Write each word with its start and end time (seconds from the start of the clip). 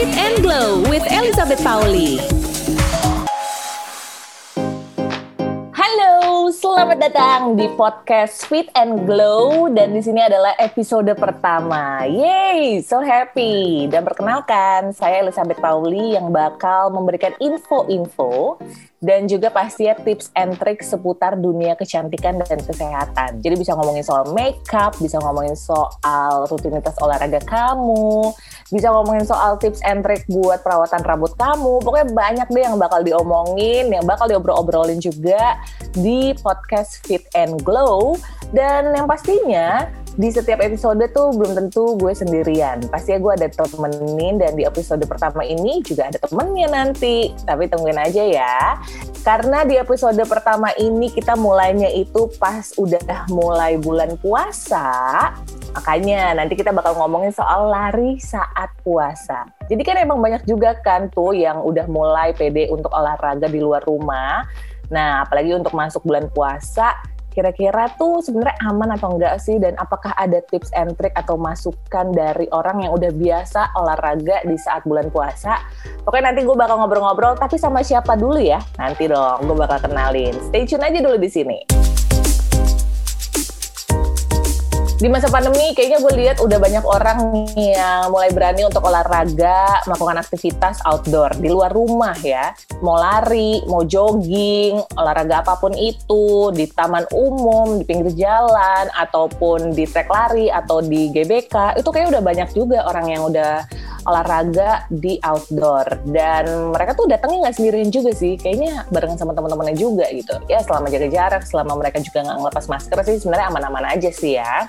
Fit 0.00 0.16
and 0.16 0.40
Glow 0.40 0.80
with 0.88 1.04
Elizabeth 1.12 1.60
Pauli. 1.60 2.16
Halo, 5.76 6.48
selamat 6.48 7.04
datang 7.04 7.52
di 7.52 7.68
podcast 7.76 8.48
Fit 8.48 8.72
and 8.72 9.04
Glow 9.04 9.68
dan 9.68 9.92
di 9.92 10.00
sini 10.00 10.24
adalah 10.24 10.56
episode 10.56 11.12
pertama. 11.20 12.08
Yay, 12.08 12.80
so 12.80 13.04
happy. 13.04 13.92
Dan 13.92 14.08
perkenalkan, 14.08 14.96
saya 14.96 15.20
Elizabeth 15.20 15.60
Pauli 15.60 16.16
yang 16.16 16.32
bakal 16.32 16.88
memberikan 16.96 17.36
info-info 17.36 18.56
dan 19.04 19.28
juga 19.28 19.48
pasti 19.48 19.88
ya 19.88 19.96
tips 19.96 20.32
and 20.36 20.56
trick 20.60 20.84
seputar 20.84 21.36
dunia 21.36 21.76
kecantikan 21.76 22.40
dan 22.40 22.60
kesehatan. 22.64 23.40
Jadi 23.40 23.54
bisa 23.56 23.76
ngomongin 23.76 24.04
soal 24.04 24.28
makeup, 24.32 24.96
bisa 24.96 25.20
ngomongin 25.20 25.56
soal 25.56 26.48
rutinitas 26.48 26.96
olahraga 27.00 27.40
kamu, 27.44 28.32
bisa 28.70 28.88
ngomongin 28.90 29.26
soal 29.26 29.58
tips 29.58 29.82
and 29.82 30.06
trick 30.06 30.22
buat 30.30 30.62
perawatan 30.62 31.02
rambut 31.02 31.34
kamu. 31.34 31.82
Pokoknya 31.82 32.08
banyak 32.14 32.48
deh 32.54 32.62
yang 32.62 32.78
bakal 32.78 33.02
diomongin, 33.02 33.90
yang 33.90 34.06
bakal 34.06 34.30
diobrol-obrolin 34.30 35.02
juga 35.02 35.58
di 35.94 36.32
podcast 36.38 37.02
Fit 37.02 37.26
and 37.34 37.60
Glow. 37.66 38.14
Dan 38.50 38.90
yang 38.94 39.06
pastinya 39.06 39.86
di 40.18 40.26
setiap 40.26 40.58
episode 40.58 41.02
tuh 41.14 41.30
belum 41.34 41.54
tentu 41.54 41.94
gue 41.98 42.10
sendirian. 42.10 42.82
Pasti 42.90 43.14
gue 43.14 43.32
ada 43.34 43.46
temenin 43.46 44.42
dan 44.42 44.58
di 44.58 44.66
episode 44.66 45.02
pertama 45.06 45.46
ini 45.46 45.82
juga 45.86 46.10
ada 46.10 46.18
temennya 46.18 46.66
nanti. 46.70 47.30
Tapi 47.46 47.70
tungguin 47.70 47.98
aja 47.98 48.22
ya. 48.26 48.58
Karena 49.22 49.62
di 49.62 49.78
episode 49.78 50.18
pertama 50.26 50.74
ini 50.78 51.10
kita 51.10 51.38
mulainya 51.38 51.90
itu 51.90 52.26
pas 52.42 52.74
udah 52.74 53.30
mulai 53.30 53.78
bulan 53.78 54.18
puasa. 54.18 55.30
Makanya 55.70 56.34
nanti 56.34 56.58
kita 56.58 56.74
bakal 56.74 56.98
ngomongin 56.98 57.30
soal 57.30 57.70
lari 57.70 58.18
saat 58.18 58.74
puasa. 58.82 59.46
Jadi 59.70 59.82
kan 59.86 59.96
emang 60.02 60.18
banyak 60.18 60.42
juga 60.42 60.74
kan 60.82 61.06
tuh 61.14 61.30
yang 61.30 61.62
udah 61.62 61.86
mulai 61.86 62.34
pede 62.34 62.66
untuk 62.74 62.90
olahraga 62.90 63.46
di 63.46 63.62
luar 63.62 63.86
rumah. 63.86 64.42
Nah, 64.90 65.22
apalagi 65.22 65.54
untuk 65.54 65.70
masuk 65.70 66.02
bulan 66.02 66.26
puasa, 66.34 66.98
kira-kira 67.30 67.86
tuh 67.94 68.18
sebenarnya 68.18 68.58
aman 68.66 68.98
atau 68.98 69.14
enggak 69.14 69.38
sih? 69.38 69.62
Dan 69.62 69.78
apakah 69.78 70.10
ada 70.18 70.42
tips 70.50 70.74
and 70.74 70.98
trick 70.98 71.14
atau 71.14 71.38
masukan 71.38 72.10
dari 72.10 72.50
orang 72.50 72.82
yang 72.82 72.90
udah 72.90 73.14
biasa 73.14 73.70
olahraga 73.78 74.42
di 74.42 74.58
saat 74.58 74.82
bulan 74.82 75.06
puasa? 75.14 75.62
Pokoknya 76.02 76.34
nanti 76.34 76.42
gue 76.42 76.56
bakal 76.58 76.82
ngobrol-ngobrol 76.82 77.38
tapi 77.38 77.54
sama 77.54 77.86
siapa 77.86 78.18
dulu 78.18 78.42
ya? 78.42 78.58
Nanti 78.74 79.06
dong 79.06 79.46
gue 79.46 79.54
bakal 79.54 79.86
kenalin. 79.86 80.34
Stay 80.50 80.66
tune 80.66 80.82
aja 80.82 80.98
dulu 80.98 81.14
di 81.14 81.30
sini 81.30 81.58
di 85.00 85.08
masa 85.08 85.32
pandemi 85.32 85.72
kayaknya 85.72 85.98
gue 86.04 86.12
lihat 86.12 86.36
udah 86.44 86.58
banyak 86.60 86.84
orang 86.84 87.48
yang 87.56 88.12
mulai 88.12 88.28
berani 88.36 88.68
untuk 88.68 88.84
olahraga, 88.84 89.80
melakukan 89.88 90.20
aktivitas 90.20 90.84
outdoor 90.84 91.32
di 91.40 91.48
luar 91.48 91.72
rumah 91.72 92.12
ya. 92.20 92.52
Mau 92.84 93.00
lari, 93.00 93.64
mau 93.64 93.80
jogging, 93.80 94.76
olahraga 95.00 95.40
apa 95.40 95.56
pun 95.56 95.72
itu 95.72 96.52
di 96.52 96.68
taman 96.68 97.08
umum, 97.16 97.80
di 97.80 97.84
pinggir 97.88 98.12
jalan 98.12 98.92
ataupun 98.92 99.72
di 99.72 99.88
trek 99.88 100.12
lari 100.12 100.52
atau 100.52 100.84
di 100.84 101.08
GBK, 101.08 101.80
itu 101.80 101.88
kayak 101.88 102.12
udah 102.12 102.20
banyak 102.20 102.48
juga 102.52 102.84
orang 102.84 103.08
yang 103.08 103.24
udah 103.24 103.64
olahraga 104.10 104.84
di 104.90 105.16
outdoor. 105.22 106.04
Dan 106.06 106.74
mereka 106.74 106.98
tuh 106.98 107.06
datangnya 107.06 107.48
nggak 107.48 107.56
sendirian 107.56 107.90
juga 107.94 108.10
sih. 108.12 108.36
Kayaknya 108.36 108.84
bareng 108.90 109.16
sama 109.16 109.32
teman-temannya 109.32 109.76
juga 109.78 110.06
gitu. 110.10 110.36
Ya 110.50 110.60
selama 110.60 110.90
jaga 110.90 111.08
jarak 111.08 111.42
selama 111.46 111.78
mereka 111.78 112.02
juga 112.02 112.26
nggak 112.26 112.38
ngelepas 112.42 112.64
masker 112.66 112.98
sih 113.06 113.16
sebenarnya 113.22 113.46
aman-aman 113.48 113.84
aja 113.88 114.10
sih 114.10 114.36
ya. 114.36 114.68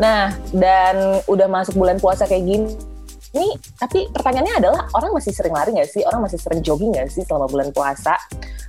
Nah 0.00 0.32
dan 0.54 1.20
udah 1.26 1.48
masuk 1.50 1.76
bulan 1.76 1.98
puasa 2.00 2.24
kayak 2.24 2.44
gini 2.46 2.95
ini 3.36 3.52
tapi 3.76 4.08
pertanyaannya 4.08 4.54
adalah 4.64 4.80
orang 4.96 5.12
masih 5.12 5.36
sering 5.36 5.52
lari 5.52 5.76
nggak 5.76 5.92
sih? 5.92 6.02
Orang 6.08 6.24
masih 6.24 6.40
sering 6.40 6.64
jogging 6.64 6.96
nggak 6.96 7.12
sih 7.12 7.22
selama 7.28 7.46
bulan 7.52 7.68
puasa? 7.76 8.16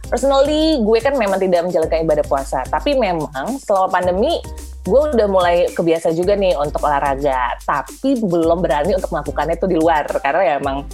Personally, 0.07 0.83
gue 0.83 0.99
kan 1.03 1.15
memang 1.15 1.39
tidak 1.39 1.67
menjalankan 1.67 2.03
ibadah 2.03 2.25
puasa, 2.27 2.63
tapi 2.67 2.95
memang 2.95 3.59
selama 3.59 3.87
pandemi 3.91 4.39
gue 4.87 5.01
udah 5.15 5.27
mulai 5.27 5.67
kebiasa 5.75 6.15
juga 6.15 6.35
nih 6.39 6.55
untuk 6.55 6.83
olahraga, 6.87 7.59
tapi 7.67 8.15
belum 8.23 8.63
berani 8.63 8.95
untuk 8.95 9.11
melakukannya 9.11 9.59
tuh 9.59 9.67
di 9.67 9.75
luar 9.75 10.07
karena 10.23 10.41
ya 10.43 10.53
emang 10.63 10.87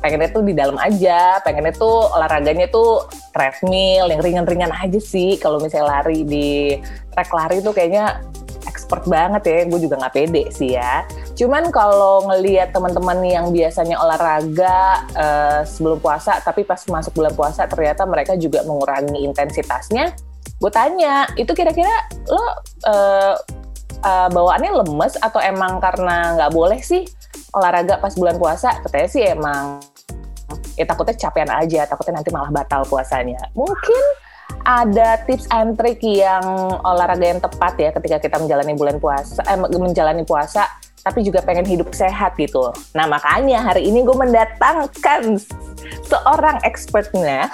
pengennya 0.00 0.30
tuh 0.32 0.42
di 0.46 0.54
dalam 0.56 0.78
aja, 0.80 1.42
pengennya 1.44 1.74
tuh 1.76 2.08
olahraganya 2.14 2.70
tuh 2.72 3.04
treadmill 3.36 4.08
yang 4.08 4.22
ringan-ringan 4.22 4.72
aja 4.72 5.00
sih. 5.02 5.36
Kalau 5.36 5.60
misalnya 5.60 6.00
lari 6.00 6.24
di 6.24 6.78
track 7.12 7.30
lari 7.34 7.58
tuh 7.60 7.74
kayaknya 7.76 8.22
expert 8.90 9.06
banget 9.06 9.42
ya, 9.46 9.58
gue 9.70 9.78
juga 9.86 9.94
nggak 10.02 10.14
pede 10.18 10.50
sih 10.50 10.74
ya. 10.74 11.06
Cuman 11.38 11.70
kalau 11.70 12.26
ngelihat 12.26 12.74
teman-teman 12.74 13.22
yang 13.22 13.46
biasanya 13.54 14.02
olahraga 14.02 15.06
uh, 15.14 15.62
sebelum 15.62 16.02
puasa, 16.02 16.42
tapi 16.42 16.66
pas 16.66 16.82
masuk 16.90 17.14
bulan 17.14 17.30
puasa 17.38 17.70
ternyata 17.70 18.02
mereka 18.02 18.34
juga 18.34 18.66
mengurangi 18.66 19.22
intensitasnya, 19.22 20.10
gue 20.58 20.72
tanya 20.74 21.30
itu 21.38 21.54
kira-kira 21.54 22.10
lo 22.26 22.42
uh, 22.42 22.50
uh, 24.02 24.28
bawaannya 24.34 24.82
lemes 24.82 25.14
atau 25.22 25.38
emang 25.38 25.78
karena 25.78 26.34
nggak 26.34 26.50
boleh 26.50 26.82
sih 26.82 27.06
olahraga 27.54 28.02
pas 28.02 28.10
bulan 28.18 28.42
puasa 28.42 28.82
katanya 28.82 29.08
sih 29.10 29.22
emang 29.22 29.78
ya 30.74 30.82
takutnya 30.82 31.14
capean 31.14 31.50
aja 31.50 31.86
takutnya 31.86 32.18
nanti 32.18 32.30
malah 32.34 32.50
batal 32.50 32.82
puasanya 32.86 33.38
mungkin 33.54 34.02
ada 34.64 35.20
tips 35.24 35.48
and 35.50 35.74
trick 35.80 35.98
yang 36.02 36.44
olahraga 36.84 37.26
yang 37.36 37.42
tepat 37.42 37.74
ya 37.80 37.90
ketika 37.94 38.16
kita 38.22 38.36
menjalani 38.38 38.74
bulan 38.76 38.96
puasa 39.00 39.40
eh, 39.46 39.58
menjalani 39.58 40.22
puasa 40.22 40.68
tapi 41.00 41.24
juga 41.24 41.40
pengen 41.40 41.64
hidup 41.64 41.96
sehat 41.96 42.36
gitu. 42.36 42.72
Nah 42.92 43.08
makanya 43.08 43.64
hari 43.64 43.88
ini 43.88 44.04
gue 44.04 44.12
mendatangkan 44.12 45.40
seorang 46.04 46.60
expertnya. 46.68 47.48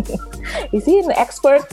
Di 0.72 0.80
sini 0.80 1.12
expert 1.12 1.68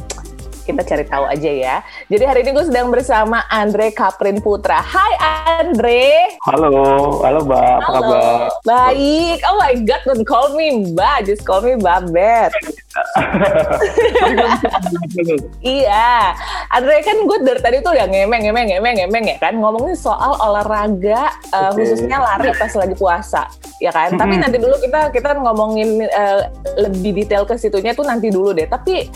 kita 0.67 0.83
cari 0.83 1.07
tahu 1.07 1.23
aja 1.23 1.47
ya. 1.47 1.75
Jadi 2.11 2.23
hari 2.27 2.43
ini 2.43 2.51
gue 2.51 2.67
sedang 2.67 2.91
bersama 2.91 3.47
Andre 3.47 3.95
Kaprin 3.95 4.43
Putra. 4.43 4.83
Hai 4.83 5.15
Andre. 5.63 6.35
Halo, 6.43 7.23
halo 7.23 7.39
Mbak, 7.47 7.71
apa 7.79 7.91
kabar? 7.95 8.51
Baik. 8.67 9.39
Oh 9.47 9.55
my 9.55 9.73
God, 9.87 10.03
don't 10.03 10.27
call 10.27 10.51
me 10.59 10.91
Mbak, 10.91 11.31
just 11.31 11.47
call 11.47 11.63
me 11.63 11.79
Babet. 11.79 12.51
iya, 15.63 16.35
Andre 16.73 16.99
kan 17.05 17.17
gue 17.23 17.37
dari 17.45 17.61
tadi 17.63 17.77
tuh 17.79 17.95
udah 17.95 18.07
ngemeng, 18.09 18.49
ngemeng, 18.49 18.67
ngemeng, 18.75 18.95
ngemeng 19.05 19.25
ya 19.31 19.37
kan 19.37 19.53
ngomongin 19.55 19.93
soal 19.93 20.33
olahraga 20.41 21.29
uh, 21.53 21.71
khususnya 21.77 22.17
lari 22.17 22.49
pas 22.57 22.73
lagi 22.73 22.97
puasa, 22.97 23.45
ya 23.79 23.93
kan. 23.93 24.17
Tapi 24.17 24.35
nanti 24.35 24.57
dulu 24.59 24.75
kita 24.81 25.13
kita 25.13 25.37
ngomongin 25.37 26.09
uh, 26.09 26.49
lebih 26.81 27.23
detail 27.23 27.45
ke 27.45 27.55
situnya 27.55 27.93
tuh 27.93 28.03
nanti 28.03 28.33
dulu 28.33 28.51
deh. 28.51 28.65
Tapi 28.65 29.07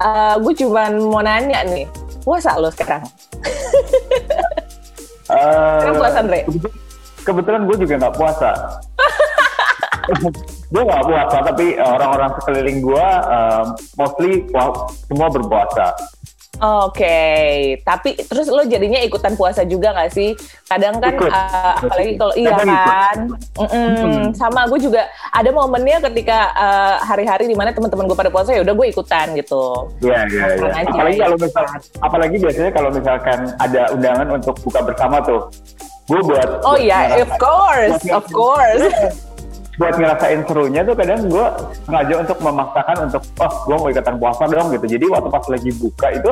uh, 0.00 0.34
gue 0.40 0.54
cuma 0.64 0.88
mau 0.90 1.22
nanya 1.22 1.62
nih, 1.68 1.86
puasa 2.24 2.56
lo 2.56 2.72
sekarang? 2.72 3.04
uh, 5.28 5.80
sekarang 5.80 5.96
puasa, 6.00 6.18
Andre? 6.24 6.40
Kebetulan 7.20 7.62
gue 7.68 7.76
juga 7.86 7.94
nggak 8.00 8.16
puasa. 8.16 8.50
gue 10.72 10.82
nggak 10.82 11.04
puasa, 11.06 11.36
tapi 11.44 11.66
orang-orang 11.78 12.30
sekeliling 12.40 12.78
gue 12.80 13.06
uh, 13.28 13.64
mostly 14.00 14.48
semua 15.06 15.28
berpuasa. 15.28 15.94
Oke, 16.60 17.00
okay. 17.00 17.80
tapi 17.80 18.20
terus 18.20 18.44
lo 18.52 18.60
jadinya 18.68 19.00
ikutan 19.00 19.32
puasa 19.32 19.64
juga 19.64 19.96
gak 19.96 20.12
sih? 20.12 20.36
Kadang 20.68 21.00
kan, 21.00 21.16
Ikut. 21.16 21.32
uh, 21.32 21.72
apalagi 21.80 22.12
kalau 22.20 22.34
iya 22.36 22.52
kan, 22.52 23.16
mm 23.32 23.64
-mm. 23.64 24.20
Sama 24.36 24.68
gue 24.68 24.76
juga 24.76 25.08
ada 25.32 25.48
momennya 25.56 26.04
ketika 26.12 26.52
uh, 26.52 27.00
hari-hari 27.00 27.48
di 27.48 27.56
mana 27.56 27.72
teman-teman 27.72 28.04
gue 28.04 28.12
pada 28.12 28.28
puasa 28.28 28.52
ya 28.52 28.60
udah 28.60 28.76
gue 28.76 28.86
ikutan 28.92 29.32
gitu. 29.40 29.88
Iya 30.04 30.20
iya. 30.28 30.44
iya. 30.60 30.68
Apalagi 30.84 31.16
kalau 31.16 31.36
misal, 31.40 31.64
apalagi 32.04 32.36
biasanya 32.36 32.70
kalau 32.76 32.90
misalkan 32.92 33.38
ada 33.56 33.82
undangan 33.96 34.28
untuk 34.28 34.54
buka 34.60 34.80
bersama 34.84 35.16
tuh, 35.24 35.48
gue 36.12 36.20
buat. 36.28 36.60
Oh 36.68 36.76
iya, 36.76 37.24
of 37.24 37.32
course, 37.40 38.04
of 38.12 38.24
course. 38.36 38.84
buat 39.78 39.94
ngerasain 39.96 40.40
serunya 40.44 40.82
tuh 40.82 40.94
kadang 40.98 41.30
gue 41.30 41.46
sengaja 41.86 42.14
untuk 42.26 42.38
memaksakan 42.42 42.96
untuk 43.06 43.22
oh 43.38 43.54
gue 43.68 43.76
mau 43.78 43.88
ikutan 43.92 44.16
puasa 44.18 44.42
dong 44.50 44.68
gitu. 44.74 44.86
Jadi 44.86 45.04
waktu 45.06 45.28
pas 45.30 45.44
lagi 45.46 45.70
buka 45.78 46.08
itu 46.10 46.30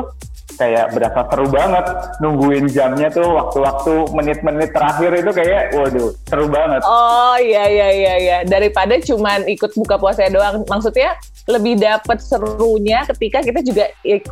kayak 0.58 0.90
berasa 0.90 1.22
seru 1.30 1.46
banget 1.48 1.86
nungguin 2.18 2.66
jamnya 2.68 3.08
tuh 3.08 3.24
waktu-waktu 3.24 4.10
menit-menit 4.10 4.74
terakhir 4.74 5.10
itu 5.14 5.30
kayak 5.30 5.62
waduh 5.72 6.10
seru 6.26 6.46
banget. 6.50 6.82
Oh 6.82 7.38
iya 7.38 7.64
iya 7.70 7.88
iya 7.94 8.14
iya. 8.18 8.38
Daripada 8.42 8.98
cuman 8.98 9.46
ikut 9.46 9.70
buka 9.78 9.96
puasa 9.96 10.26
doang. 10.28 10.66
Maksudnya 10.66 11.14
lebih 11.48 11.80
dapat 11.80 12.18
serunya 12.20 13.06
ketika 13.14 13.40
kita 13.40 13.62
juga 13.62 13.84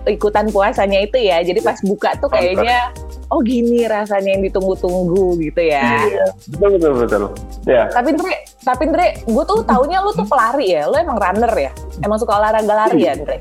ikutan 0.04 0.50
puasanya 0.50 1.06
itu 1.06 1.16
ya. 1.16 1.40
Jadi 1.46 1.62
pas 1.62 1.78
buka 1.80 2.18
tuh 2.18 2.28
kayaknya 2.28 2.90
oh 3.30 3.40
gini 3.40 3.86
rasanya 3.86 4.36
yang 4.36 4.42
ditunggu-tunggu 4.44 5.38
gitu 5.40 5.62
ya. 5.62 6.04
Iya 6.10 6.26
betul 6.50 6.68
betul 6.76 6.92
betul. 7.06 7.22
Ya. 7.64 7.86
Tapi 7.88 8.18
Andre 8.18 8.34
tapi 8.66 8.82
Andre 8.90 9.06
gue 9.22 9.44
tuh 9.46 9.62
taunya 9.62 10.02
lu 10.02 10.10
tuh 10.10 10.26
pelari 10.26 10.74
ya. 10.74 10.90
Lu 10.90 10.98
emang 10.98 11.16
runner 11.22 11.54
ya? 11.54 11.72
Emang 12.02 12.18
suka 12.18 12.36
olahraga 12.36 12.74
lari 12.74 13.06
ya 13.06 13.14
Andre 13.14 13.38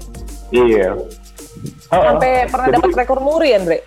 iya 0.54 0.94
Oh, 1.94 2.02
Sampai 2.02 2.50
pernah 2.50 2.68
dapat 2.74 2.90
rekor 2.98 3.20
muri, 3.22 3.54
Andre? 3.54 3.78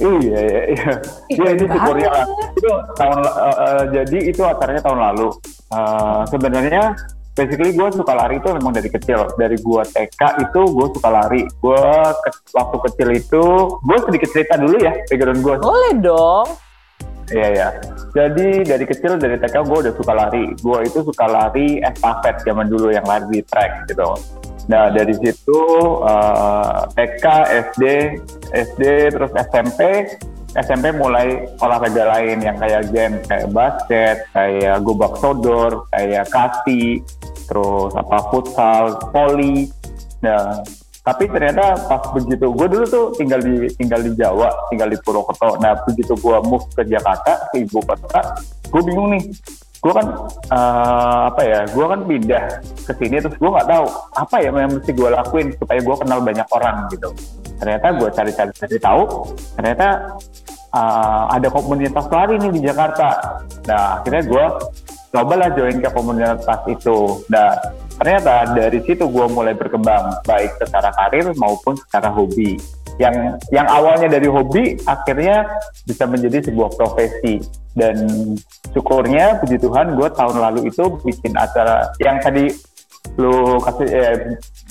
Iya, 0.00 0.40
iya, 0.40 0.62
iya. 0.72 0.92
Iya, 1.28 1.48
ini 1.58 1.64
syukurnya 1.66 2.08
lah. 2.08 2.26
Itu 2.56 2.70
tahun, 2.96 3.20
uh, 3.26 3.56
uh, 3.58 3.82
jadi 3.92 4.18
itu 4.30 4.42
acaranya 4.46 4.82
tahun 4.82 5.00
lalu. 5.00 5.28
uh, 5.70 6.22
sebenarnya 6.30 6.94
basically 7.40 7.72
gue 7.72 7.88
suka 7.94 8.12
lari 8.12 8.36
itu 8.42 8.48
memang 8.52 8.72
dari 8.74 8.90
kecil 8.90 9.30
dari 9.38 9.56
gue 9.56 9.82
TK 9.86 10.22
itu 10.44 10.60
gue 10.66 10.86
suka 10.92 11.08
lari 11.08 11.46
gue 11.46 11.84
ke, 12.20 12.30
waktu 12.52 12.76
kecil 12.90 13.08
itu 13.14 13.44
gue 13.80 13.98
sedikit 14.04 14.28
cerita 14.34 14.54
dulu 14.58 14.76
ya 14.76 14.92
background 15.08 15.40
gue 15.40 15.54
boleh 15.62 15.92
dong 16.02 16.48
Iya 17.30 17.48
ya. 17.54 17.68
Jadi 18.10 18.66
dari 18.66 18.82
kecil 18.82 19.14
dari 19.14 19.38
TK 19.38 19.62
gue 19.62 19.78
udah 19.86 19.94
suka 19.94 20.12
lari. 20.18 20.50
Gue 20.58 20.82
itu 20.82 20.98
suka 21.06 21.30
lari 21.30 21.78
estafet 21.78 22.42
zaman 22.42 22.66
dulu 22.66 22.90
yang 22.90 23.06
lari 23.06 23.22
di 23.30 23.40
track 23.46 23.86
gitu. 23.86 24.18
Nah 24.70 24.94
dari 24.94 25.12
situ 25.18 25.60
uh, 25.98 26.86
TK, 26.94 27.24
SD, 27.74 27.84
SD 28.54 28.82
terus 29.10 29.34
SMP 29.50 30.06
SMP 30.58 30.90
mulai 30.90 31.46
olahraga 31.62 32.10
lain 32.18 32.42
yang 32.42 32.58
kayak 32.58 32.90
game 32.90 33.22
kayak 33.30 33.54
basket, 33.54 34.26
kayak 34.34 34.82
gobak 34.82 35.14
sodor, 35.22 35.86
kayak 35.94 36.26
kasti, 36.26 36.98
terus 37.46 37.94
apa 37.94 38.18
futsal, 38.34 38.98
volley. 39.14 39.70
Nah, 40.26 40.58
tapi 41.06 41.30
ternyata 41.30 41.78
pas 41.86 42.02
begitu 42.10 42.50
gue 42.50 42.66
dulu 42.66 42.84
tuh 42.90 43.06
tinggal 43.14 43.38
di 43.38 43.70
tinggal 43.78 44.02
di 44.02 44.10
Jawa, 44.18 44.50
tinggal 44.74 44.90
di 44.90 44.98
Purwokerto. 44.98 45.62
Nah, 45.62 45.78
begitu 45.86 46.18
gue 46.18 46.36
move 46.42 46.66
ke 46.74 46.82
Jakarta, 46.82 47.46
ke 47.54 47.62
ibu 47.62 47.78
kota, 47.86 48.34
gue 48.74 48.82
bingung 48.82 49.14
nih. 49.14 49.22
Gue 49.80 49.92
kan 49.96 50.06
uh, 50.52 51.32
apa 51.32 51.42
ya? 51.42 51.60
Gue 51.72 51.86
kan 51.88 52.00
pindah 52.04 52.44
ke 52.84 52.92
sini 53.00 53.16
terus 53.16 53.36
gue 53.40 53.50
nggak 53.50 53.68
tahu 53.68 53.84
apa 54.12 54.36
ya 54.44 54.52
yang 54.52 54.72
mesti 54.76 54.92
gue 54.92 55.08
lakuin 55.08 55.48
supaya 55.56 55.80
gue 55.80 55.96
kenal 55.96 56.20
banyak 56.20 56.48
orang 56.52 56.76
gitu. 56.92 57.08
Ternyata 57.60 57.86
gue 57.96 58.08
cari-cari 58.08 58.52
cari 58.56 58.76
tahu, 58.80 59.02
ternyata 59.56 60.16
uh, 60.72 61.24
ada 61.28 61.48
komunitas 61.52 62.08
lari 62.08 62.40
nih 62.40 62.52
di 62.56 62.60
Jakarta. 62.64 63.40
Nah, 63.68 64.00
akhirnya 64.00 64.22
gue 64.24 64.44
cobalah 65.10 65.48
join 65.52 65.76
ke 65.82 65.90
komunitas 65.92 66.60
itu. 66.70 67.20
Nah, 67.28 67.52
ternyata 68.00 68.56
dari 68.56 68.80
situ 68.86 69.04
gue 69.04 69.26
mulai 69.28 69.52
berkembang, 69.52 70.24
baik 70.24 70.56
secara 70.56 70.88
karir 70.96 71.32
maupun 71.36 71.76
secara 71.76 72.08
hobi. 72.08 72.56
Yang 72.98 73.38
yang 73.54 73.66
awalnya 73.68 74.08
dari 74.10 74.26
hobi, 74.26 74.80
akhirnya 74.88 75.46
bisa 75.86 76.08
menjadi 76.08 76.50
sebuah 76.50 76.74
profesi. 76.74 77.38
Dan 77.70 78.10
syukurnya, 78.74 79.38
puji 79.38 79.62
Tuhan, 79.62 79.94
gue 79.94 80.08
tahun 80.10 80.36
lalu 80.42 80.74
itu 80.74 80.98
bikin 81.06 81.38
acara 81.38 81.86
yang 82.02 82.18
tadi 82.18 82.50
lu 83.20 83.60
kasih 83.60 83.88
eh, 83.92 84.16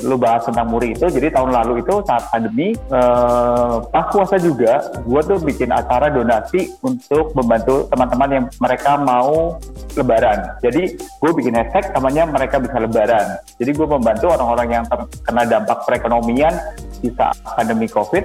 lu 0.01 0.17
bahas 0.17 0.41
tentang 0.49 0.65
muri 0.65 0.97
itu 0.97 1.05
jadi 1.05 1.29
tahun 1.29 1.53
lalu 1.53 1.85
itu 1.85 2.01
saat 2.03 2.25
pandemi 2.33 2.73
eh, 2.73 3.75
pas 3.93 4.05
puasa 4.09 4.41
juga 4.41 4.81
gue 5.05 5.21
tuh 5.21 5.37
bikin 5.45 5.69
acara 5.69 6.09
donasi 6.09 6.73
untuk 6.81 7.37
membantu 7.37 7.85
teman-teman 7.93 8.29
yang 8.29 8.45
mereka 8.57 8.97
mau 8.97 9.61
lebaran. 9.93 10.57
Jadi 10.63 10.95
gue 10.97 11.31
bikin 11.35 11.53
hashtag 11.55 11.91
namanya 11.93 12.23
mereka 12.29 12.57
bisa 12.57 12.77
lebaran. 12.79 13.37
Jadi 13.59 13.71
gue 13.75 13.87
membantu 13.87 14.25
orang-orang 14.31 14.67
yang 14.81 14.83
terkena 14.87 15.43
dampak 15.45 15.77
perekonomian 15.85 16.53
di 16.99 17.09
saat 17.15 17.37
pandemi 17.55 17.87
covid 17.87 18.23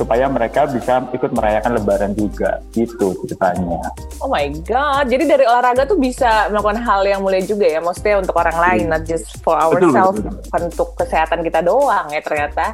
supaya 0.00 0.24
mereka 0.32 0.64
bisa 0.64 1.04
ikut 1.12 1.36
merayakan 1.36 1.76
Lebaran 1.76 2.12
juga 2.16 2.64
gitu 2.72 3.12
ceritanya. 3.28 3.84
Oh 4.24 4.32
my 4.32 4.48
god, 4.64 5.12
jadi 5.12 5.28
dari 5.28 5.44
olahraga 5.44 5.84
tuh 5.84 6.00
bisa 6.00 6.48
melakukan 6.48 6.80
hal 6.80 7.04
yang 7.04 7.20
mulia 7.20 7.44
juga 7.44 7.68
ya, 7.68 7.84
maksudnya 7.84 8.24
untuk 8.24 8.32
orang 8.40 8.56
lain, 8.56 8.84
hmm. 8.88 8.92
not 8.96 9.04
just 9.04 9.36
for 9.44 9.60
ourselves, 9.60 10.24
betul, 10.24 10.32
betul. 10.40 10.56
untuk 10.64 10.88
kesehatan 10.96 11.44
kita 11.44 11.60
doang 11.60 12.08
ya 12.08 12.24
ternyata. 12.24 12.72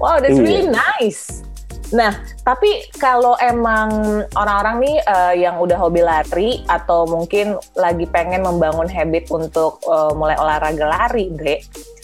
Wow, 0.00 0.24
that's 0.24 0.40
iya. 0.40 0.44
really 0.48 0.72
nice. 0.72 1.44
Nah, 1.92 2.16
tapi 2.40 2.88
kalau 2.96 3.36
emang 3.36 4.24
orang-orang 4.32 4.76
nih 4.80 4.96
uh, 5.04 5.34
yang 5.36 5.60
udah 5.60 5.76
hobi 5.76 6.00
lari 6.00 6.64
atau 6.64 7.04
mungkin 7.04 7.60
lagi 7.76 8.08
pengen 8.08 8.40
membangun 8.40 8.88
habit 8.88 9.28
untuk 9.28 9.76
uh, 9.84 10.16
mulai 10.16 10.40
olahraga 10.40 10.88
lari, 10.88 11.28
Dre, 11.36 11.60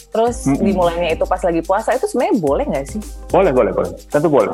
terus 0.09 0.45
mm 0.45 0.57
-hmm. 0.57 0.65
dimulainya 0.65 1.09
itu 1.13 1.23
pas 1.29 1.41
lagi 1.41 1.61
puasa 1.61 1.93
itu 1.93 2.05
sebenarnya 2.09 2.35
boleh 2.41 2.65
nggak 2.65 2.85
sih? 2.89 3.01
Boleh, 3.29 3.51
boleh, 3.53 3.71
boleh. 3.73 3.91
Tentu 4.09 4.27
boleh. 4.27 4.49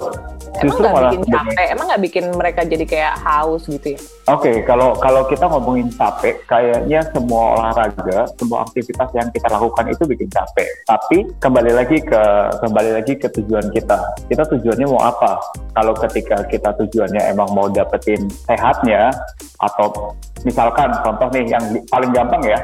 Emang 0.60 0.78
nggak 0.80 1.04
bikin 1.12 1.24
capek? 1.32 1.66
Emang 1.72 1.86
nggak 1.88 2.04
bikin 2.04 2.26
mereka 2.36 2.62
jadi 2.68 2.86
kayak 2.88 3.14
haus 3.24 3.64
gitu 3.68 3.88
ya? 3.96 4.00
Oke, 4.26 4.50
okay, 4.50 4.56
kalau 4.66 4.98
kalau 4.98 5.22
kita 5.30 5.46
ngomongin 5.46 5.88
capek, 5.94 6.42
kayaknya 6.50 7.06
semua 7.14 7.56
olahraga, 7.60 8.26
semua 8.36 8.66
aktivitas 8.66 9.10
yang 9.14 9.28
kita 9.30 9.48
lakukan 9.54 9.86
itu 9.86 10.04
bikin 10.10 10.30
capek. 10.34 10.70
Tapi 10.90 11.18
kembali 11.40 11.72
lagi 11.72 11.98
ke 12.02 12.24
kembali 12.64 12.92
lagi 12.98 13.14
ke 13.16 13.28
tujuan 13.30 13.70
kita. 13.70 14.00
Kita 14.26 14.44
tujuannya 14.50 14.88
mau 14.90 15.02
apa? 15.06 15.40
Kalau 15.78 15.94
ketika 15.94 16.42
kita 16.50 16.74
tujuannya 16.74 17.22
emang 17.32 17.54
mau 17.54 17.70
dapetin 17.70 18.26
sehatnya, 18.50 19.14
atau 19.62 20.16
misalkan 20.44 20.92
contoh 21.06 21.28
nih 21.32 21.46
yang 21.46 21.64
paling 21.88 22.12
gampang 22.12 22.42
ya, 22.44 22.60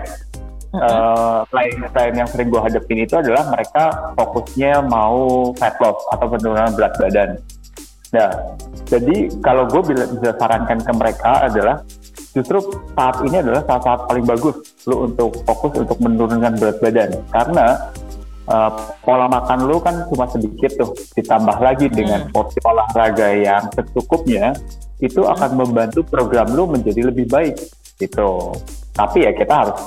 Uh, 0.71 1.43
klien 1.51 1.83
klien 1.91 2.15
yang 2.15 2.29
sering 2.31 2.47
gue 2.47 2.61
hadapin 2.63 3.03
itu 3.03 3.19
adalah 3.19 3.43
mereka 3.51 4.15
fokusnya 4.15 4.79
mau 4.87 5.51
fat 5.59 5.75
loss 5.83 5.99
atau 6.15 6.31
penurunan 6.31 6.71
berat 6.79 6.95
badan. 6.95 7.29
Nah, 8.11 8.31
jadi 8.87 9.27
kalau 9.43 9.67
gue 9.67 9.95
bisa 9.95 10.31
sarankan 10.39 10.79
ke 10.79 10.91
mereka 10.95 11.47
adalah 11.47 11.83
justru 12.31 12.63
saat 12.95 13.19
ini 13.27 13.43
adalah 13.43 13.63
saat 13.67 13.83
saat 13.83 13.99
paling 14.07 14.23
bagus 14.23 14.55
lo 14.87 15.11
untuk 15.11 15.43
fokus 15.43 15.75
untuk 15.75 15.99
menurunkan 15.99 16.55
berat 16.55 16.77
badan 16.79 17.09
karena 17.35 17.91
uh, 18.47 18.71
pola 19.03 19.27
makan 19.27 19.67
lo 19.67 19.83
kan 19.83 20.07
cuma 20.07 20.27
sedikit 20.31 20.71
tuh 20.79 20.91
ditambah 21.19 21.57
lagi 21.59 21.91
dengan 21.91 22.27
hmm. 22.27 22.31
porsi 22.31 22.59
olahraga 22.63 23.27
yang 23.35 23.63
secukupnya 23.75 24.55
itu 25.03 25.25
akan 25.27 25.59
membantu 25.59 26.05
program 26.07 26.47
lo 26.55 26.69
menjadi 26.69 27.11
lebih 27.11 27.27
baik 27.27 27.57
gitu. 27.99 28.55
Tapi 28.91 29.23
ya 29.23 29.31
kita 29.33 29.53
harus 29.65 29.79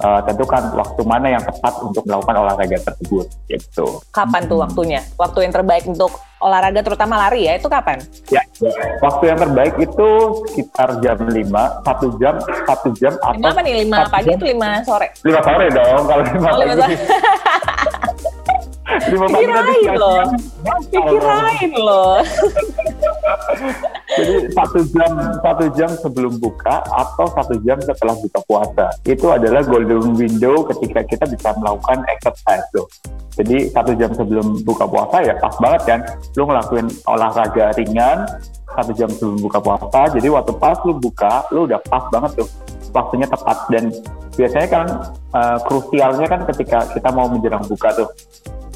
uh, 0.00 0.20
tentukan 0.24 0.62
waktu 0.76 1.02
mana 1.04 1.26
yang 1.38 1.42
tepat 1.44 1.74
untuk 1.84 2.02
melakukan 2.08 2.36
olahraga 2.40 2.78
tersebut 2.80 3.26
gitu. 3.48 3.86
Kapan 4.10 4.48
tuh 4.48 4.58
waktunya? 4.60 5.00
Waktu 5.16 5.48
yang 5.48 5.52
terbaik 5.52 5.84
untuk 5.86 6.16
olahraga 6.40 6.80
terutama 6.80 7.20
lari 7.20 7.46
ya 7.46 7.60
itu 7.60 7.68
kapan? 7.68 8.00
Ya, 8.32 8.40
waktu 9.04 9.24
yang 9.28 9.38
terbaik 9.38 9.74
itu 9.76 10.08
sekitar 10.52 10.88
jam 11.04 11.18
5, 11.20 11.86
satu 11.86 12.06
jam, 12.16 12.34
satu 12.64 12.88
jam 12.96 13.12
atau 13.20 13.36
lima 13.36 13.48
apa 13.52 13.60
nih? 13.60 13.74
Lima 13.84 13.98
pagi 14.08 14.30
atau 14.32 14.46
lima 14.48 14.70
sore? 14.82 15.08
Lima 15.20 15.40
sore 15.44 15.66
dong 15.68 16.02
kalau 16.08 16.22
lima 16.24 16.48
oh, 16.48 16.56
pagi. 16.56 16.64
lima 16.64 16.74
pagi 16.80 16.96
Pikirain 18.98 19.94
loh. 19.94 20.22
Pikirain 20.90 21.72
loh. 21.78 22.18
Jadi 24.10 24.34
satu 24.50 24.80
jam 24.90 25.12
satu 25.38 25.64
jam 25.78 25.90
sebelum 26.02 26.32
buka 26.42 26.82
atau 26.82 27.30
satu 27.30 27.54
jam 27.62 27.78
setelah 27.78 28.18
buka 28.18 28.38
puasa 28.42 28.86
itu 29.06 29.26
adalah 29.30 29.62
golden 29.62 30.18
window 30.18 30.66
ketika 30.66 31.06
kita 31.06 31.24
bisa 31.30 31.54
melakukan 31.62 32.02
exercise 32.10 32.66
tuh. 32.74 32.86
Jadi 33.38 33.70
satu 33.70 33.94
jam 33.94 34.10
sebelum 34.10 34.66
buka 34.66 34.84
puasa 34.90 35.22
ya 35.22 35.38
pas 35.38 35.54
banget 35.62 35.82
kan, 35.86 36.00
lu 36.34 36.42
ngelakuin 36.50 36.90
olahraga 37.06 37.70
ringan 37.78 38.26
satu 38.74 38.92
jam 38.98 39.08
sebelum 39.14 39.38
buka 39.38 39.62
puasa. 39.62 40.10
Jadi 40.10 40.26
waktu 40.26 40.52
pas 40.58 40.76
lu 40.82 40.98
buka, 40.98 41.46
lu 41.54 41.70
udah 41.70 41.78
pas 41.86 42.04
banget 42.10 42.42
tuh 42.42 42.48
waktunya 42.90 43.26
tepat 43.30 43.58
dan 43.70 43.94
biasanya 44.34 44.68
kan 44.68 44.86
uh, 45.30 45.58
krusialnya 45.62 46.26
kan 46.26 46.42
ketika 46.50 46.82
kita 46.90 47.08
mau 47.14 47.30
menjelang 47.30 47.62
buka 47.66 47.94
tuh 47.94 48.08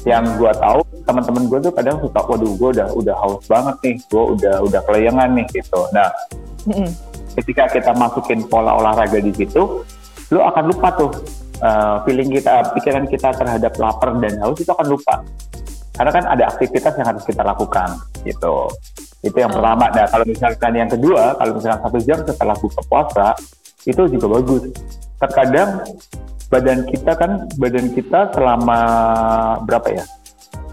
yang 0.05 0.23
gue 0.37 0.51
tahu 0.61 0.85
teman-teman 1.05 1.43
gue 1.49 1.59
tuh 1.65 1.73
kadang 1.73 1.97
suka 1.97 2.21
waduh 2.29 2.53
gue 2.53 2.69
udah 2.77 2.87
udah 2.93 3.15
haus 3.25 3.43
banget 3.49 3.75
nih 3.81 3.95
gue 4.05 4.23
udah 4.37 4.55
udah 4.61 4.81
kelayangan 4.85 5.29
nih 5.33 5.45
gitu. 5.49 5.81
Nah 5.89 6.09
mm-hmm. 6.69 6.89
ketika 7.41 7.63
kita 7.73 7.91
masukin 7.97 8.45
pola 8.45 8.77
olahraga 8.77 9.17
di 9.17 9.33
situ 9.33 9.81
lo 10.33 10.39
akan 10.45 10.63
lupa 10.69 10.93
tuh 10.93 11.11
uh, 11.65 12.05
feeling 12.05 12.29
kita 12.29 12.69
pikiran 12.77 13.05
kita 13.09 13.33
terhadap 13.33 13.73
lapar 13.81 14.13
dan 14.21 14.37
haus 14.45 14.61
itu 14.61 14.69
akan 14.69 14.87
lupa. 14.93 15.25
Karena 15.95 16.11
kan 16.11 16.23
ada 16.27 16.43
aktivitas 16.53 16.93
yang 17.01 17.07
harus 17.07 17.23
kita 17.25 17.41
lakukan 17.41 17.97
gitu. 18.21 18.69
Itu 19.25 19.37
yang 19.41 19.49
oh. 19.53 19.57
pertama. 19.57 19.89
Nah 19.89 20.05
kalau 20.05 20.25
misalkan 20.29 20.71
yang 20.77 20.89
kedua 20.89 21.33
kalau 21.33 21.51
misalkan 21.57 21.81
satu 21.81 21.99
jam 22.05 22.19
setelah 22.21 22.55
buka 22.61 22.81
puasa 22.85 23.27
itu 23.89 24.01
juga 24.09 24.37
bagus. 24.37 24.69
Terkadang 25.17 25.81
badan 26.49 26.85
kita 26.89 27.11
kan 27.17 27.31
badan 27.57 27.87
kita 27.93 28.19
selama 28.33 28.79
berapa 29.65 29.89
ya 30.01 30.05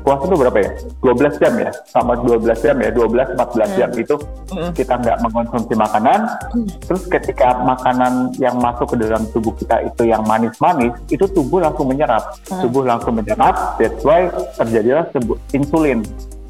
puasa 0.03 0.27
itu 0.27 0.37
berapa 0.37 0.59
ya 0.59 0.71
12 1.01 1.43
jam 1.43 1.53
ya 1.63 1.71
sama 1.87 2.19
12 2.19 2.43
jam 2.59 2.77
ya 2.83 2.91
12 2.91 3.39
14 3.39 3.39
hmm. 3.39 3.75
jam 3.79 3.91
itu 3.95 4.15
hmm. 4.51 4.71
kita 4.75 4.95
nggak 4.99 5.17
mengkonsumsi 5.23 5.75
makanan 5.79 6.21
hmm. 6.53 6.69
terus 6.85 7.03
ketika 7.07 7.63
makanan 7.63 8.35
yang 8.43 8.59
masuk 8.59 8.93
ke 8.93 8.97
dalam 8.99 9.23
tubuh 9.31 9.55
kita 9.55 9.87
itu 9.87 10.03
yang 10.11 10.27
manis-manis 10.27 10.93
itu 11.09 11.25
tubuh 11.31 11.63
langsung 11.63 11.87
menyerap 11.89 12.35
hmm. 12.51 12.61
tubuh 12.67 12.83
langsung 12.83 13.15
menyerap 13.15 13.79
that's 13.79 14.03
why 14.03 14.27
terjadilah 14.59 15.07
sebuah 15.15 15.39
insulin 15.55 16.03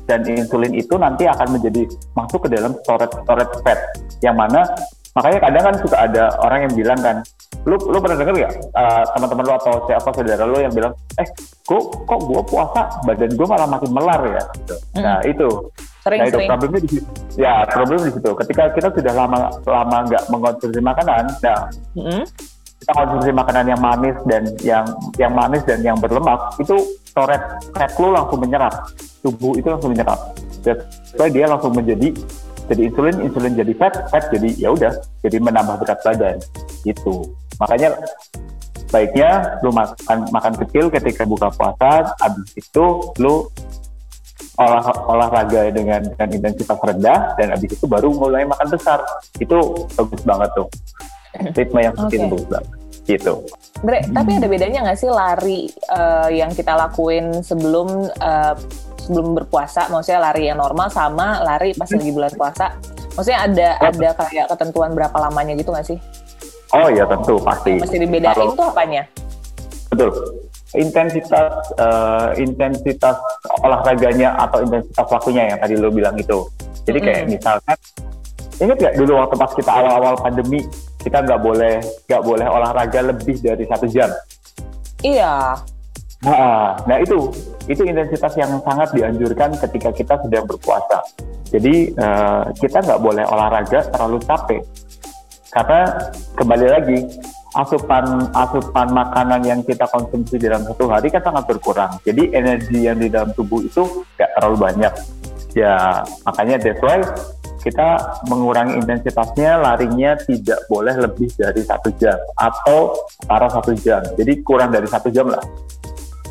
dan 0.09 0.27
insulin 0.27 0.73
itu 0.75 0.99
nanti 0.99 1.29
akan 1.31 1.61
menjadi 1.61 1.87
masuk 2.19 2.49
ke 2.49 2.59
dalam 2.59 2.75
storage 2.83 3.15
storage 3.23 3.55
fat 3.63 3.79
yang 4.25 4.35
mana 4.35 4.67
makanya 5.13 5.39
kadang 5.45 5.65
kan 5.71 5.77
suka 5.85 5.97
ada 6.01 6.25
orang 6.41 6.59
yang 6.67 6.73
bilang 6.75 6.99
kan 6.99 7.17
lu 7.63 7.77
lu 7.79 7.99
pernah 8.03 8.19
denger 8.19 8.37
ya 8.43 8.51
uh, 8.75 9.03
teman-teman 9.15 9.45
lu 9.47 9.55
atau 9.55 9.75
siapa 9.87 10.09
saudara 10.11 10.43
lu 10.43 10.59
yang 10.59 10.75
bilang 10.75 10.93
eh 11.21 11.27
kok 11.63 11.83
kok 12.09 12.21
gua 12.27 12.43
puasa 12.43 12.91
badan 13.07 13.31
gua 13.39 13.47
malah 13.55 13.69
makin 13.71 13.91
melar 13.95 14.21
ya 14.27 14.43
gitu. 14.59 14.77
hmm. 14.99 15.03
nah 15.03 15.19
itu 15.23 15.49
sering, 16.03 16.19
nah 16.19 16.27
itu 16.27 16.39
sering. 16.43 16.49
problemnya 16.51 16.81
di 16.83 16.91
situ 16.91 17.11
ya 17.39 17.53
problemnya 17.71 18.07
di 18.11 18.15
situ 18.19 18.31
ketika 18.35 18.63
kita 18.75 18.89
sudah 18.91 19.13
lama 19.15 19.39
lama 19.63 19.97
nggak 20.11 20.23
mengkonsumsi 20.27 20.81
makanan 20.83 21.25
nah 21.39 21.61
hmm. 21.95 22.23
kita 22.83 22.93
konsumsi 22.99 23.31
makanan 23.31 23.65
yang 23.71 23.81
manis 23.81 24.17
dan 24.27 24.43
yang 24.67 24.85
yang 25.15 25.33
manis 25.33 25.63
dan 25.63 25.79
yang 25.87 25.97
berlemak 26.03 26.41
itu 26.59 26.75
storage 27.07 27.47
fat 27.77 27.93
lu 28.01 28.09
langsung 28.11 28.41
menyerap 28.43 28.75
tubuh 29.23 29.55
itu 29.55 29.69
langsung 29.71 29.95
menyerap 29.95 30.19
jadi 30.67 31.31
dia 31.31 31.47
langsung 31.47 31.71
menjadi 31.77 32.11
jadi 32.71 32.81
insulin 32.89 33.17
insulin 33.23 33.55
jadi 33.55 33.73
fat 33.79 33.95
fat 34.11 34.25
jadi 34.35 34.51
ya 34.57 34.75
udah 34.75 34.93
jadi 35.23 35.37
menambah 35.39 35.79
berat 35.83 36.01
badan 36.03 36.37
gitu 36.83 37.23
makanya 37.63 37.95
baiknya 38.91 39.31
lu 39.63 39.71
makan 39.71 40.19
makan 40.35 40.53
kecil 40.67 40.91
ketika 40.91 41.23
buka 41.23 41.49
puasa 41.55 42.13
habis 42.19 42.51
itu 42.59 42.85
lu 43.23 43.47
olah 44.61 44.85
olahraga 45.09 45.71
dengan 45.73 46.03
dengan 46.05 46.29
intensitas 46.29 46.77
rendah 46.77 47.39
dan 47.41 47.55
habis 47.55 47.73
itu 47.73 47.87
baru 47.89 48.13
mulai 48.13 48.45
makan 48.45 48.69
besar 48.69 49.01
itu 49.41 49.57
bagus 49.97 50.23
banget 50.27 50.51
tuh 50.53 50.69
ritme 51.57 51.81
yang 51.81 51.95
sustainable 51.97 52.43
okay. 52.45 52.51
banget 52.53 52.83
gitu. 53.03 53.43
Bre, 53.83 53.99
hmm. 53.99 54.15
tapi 54.15 54.31
ada 54.39 54.47
bedanya 54.47 54.79
nggak 54.87 54.99
sih 54.99 55.11
lari 55.11 55.67
uh, 55.91 56.31
yang 56.31 56.55
kita 56.55 56.71
lakuin 56.79 57.43
sebelum 57.43 58.07
uh, 58.23 58.55
sebelum 59.03 59.35
berpuasa, 59.35 59.91
maksudnya 59.91 60.23
lari 60.23 60.47
yang 60.47 60.63
normal 60.63 60.87
sama 60.87 61.43
lari 61.43 61.75
pas 61.75 61.91
lagi 61.91 62.11
bulan 62.15 62.33
puasa? 62.39 62.79
Maksudnya 63.19 63.41
ada 63.43 63.69
ada 63.83 64.09
kayak 64.15 64.47
ketentuan 64.55 64.95
berapa 64.95 65.17
lamanya 65.19 65.59
gitu 65.59 65.75
nggak 65.75 65.87
sih? 65.91 65.99
Oh 66.73 66.89
iya 66.89 67.05
tentu 67.05 67.37
pasti. 67.45 67.77
Mesti 67.77 67.99
dibedain 68.01 68.33
Kalau, 68.33 68.57
tuh 68.57 68.67
apanya? 68.73 69.03
Betul. 69.93 70.11
Intensitas 70.73 71.53
uh, 71.77 72.33
intensitas 72.41 73.17
olahraganya 73.61 74.33
atau 74.41 74.65
intensitas 74.65 75.07
waktunya 75.13 75.53
yang 75.53 75.59
tadi 75.61 75.75
lo 75.77 75.93
bilang 75.93 76.17
itu. 76.17 76.49
Jadi 76.89 76.99
kayak 76.99 77.23
hmm. 77.29 77.33
misalkan 77.37 77.77
ingat 78.57 78.77
gak 78.81 78.95
dulu 78.97 79.13
waktu 79.21 79.37
pas 79.37 79.53
kita 79.53 79.71
awal-awal 79.71 80.15
pandemi 80.17 80.65
kita 81.03 81.19
nggak 81.19 81.41
boleh 81.43 81.83
nggak 82.07 82.23
boleh 82.23 82.47
olahraga 82.47 83.01
lebih 83.05 83.37
dari 83.43 83.65
satu 83.69 83.87
jam. 83.91 84.09
Iya. 85.03 85.59
Nah, 86.23 86.79
nah 86.87 86.97
itu 87.03 87.29
itu 87.67 87.83
intensitas 87.83 88.33
yang 88.39 88.55
sangat 88.63 88.95
dianjurkan 88.95 89.59
ketika 89.59 89.91
kita 89.91 90.15
sedang 90.23 90.47
berpuasa. 90.47 91.03
Jadi 91.53 91.93
uh, 91.99 92.49
kita 92.57 92.81
nggak 92.81 93.01
boleh 93.03 93.27
olahraga 93.29 93.93
terlalu 93.93 94.23
capek 94.25 94.63
karena 95.53 95.81
kembali 96.33 96.67
lagi 96.67 96.99
asupan 97.53 98.33
asupan 98.33 98.89
makanan 98.89 99.45
yang 99.45 99.61
kita 99.61 99.85
konsumsi 99.93 100.41
dalam 100.41 100.65
satu 100.65 100.89
hari 100.89 101.13
kan 101.13 101.21
sangat 101.21 101.45
berkurang. 101.45 101.93
Jadi 102.09 102.33
energi 102.33 102.89
yang 102.89 102.97
di 102.97 103.13
dalam 103.13 103.37
tubuh 103.37 103.61
itu 103.61 104.05
nggak 104.17 104.31
terlalu 104.41 104.57
banyak. 104.57 104.93
Ya 105.53 106.01
makanya 106.25 106.57
that's 106.57 106.81
why 106.81 107.05
kita 107.61 108.01
mengurangi 108.27 108.81
intensitasnya 108.81 109.61
larinya 109.61 110.17
tidak 110.25 110.65
boleh 110.67 110.97
lebih 110.97 111.29
dari 111.37 111.61
satu 111.63 111.93
jam 112.01 112.17
atau 112.41 112.97
para 113.29 113.47
satu 113.53 113.77
jam. 113.77 114.01
Jadi 114.17 114.41
kurang 114.41 114.73
dari 114.73 114.89
satu 114.89 115.13
jam 115.13 115.29
lah 115.29 115.45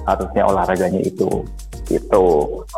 harusnya 0.09 0.49
olahraganya 0.49 1.01
itu. 1.05 1.45
Itu 1.93 2.25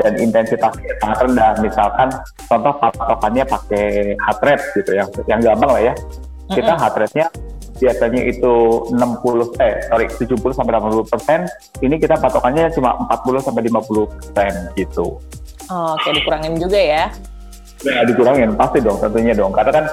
dan 0.03 0.19
intensitasnya 0.19 1.00
sangat 1.00 1.17
rendah. 1.23 1.51
Misalkan 1.63 2.12
contoh 2.51 2.73
patokannya 2.83 3.47
pakai 3.47 4.19
heart 4.19 4.39
rate 4.43 4.65
gitu 4.75 4.91
yang 5.00 5.07
yang 5.31 5.39
gampang 5.39 5.71
lah 5.71 5.83
ya 5.88 5.95
kita 6.55 6.74
heart 6.77 6.95
rate-nya 6.98 7.27
biasanya 7.83 8.22
itu 8.29 8.53
60 8.95 9.60
eh 9.60 9.75
sorry 9.91 10.07
70 10.07 10.55
sampai 10.55 10.72
80 10.79 11.12
persen. 11.12 11.39
Ini 11.83 11.95
kita 12.00 12.15
patokannya 12.22 12.72
cuma 12.72 12.95
40 13.12 13.43
sampai 13.43 13.62
50 13.67 14.07
persen 14.07 14.53
gitu. 14.79 15.19
Oh, 15.67 15.98
oke 15.98 16.10
dikurangin 16.15 16.55
juga 16.55 16.79
ya. 16.79 17.05
Ya 17.83 18.01
dikurangin. 18.07 18.55
Pasti 18.55 18.79
dong 18.79 19.01
tentunya 19.03 19.36
dong. 19.36 19.51
Karena 19.51 19.83
kan 19.83 19.86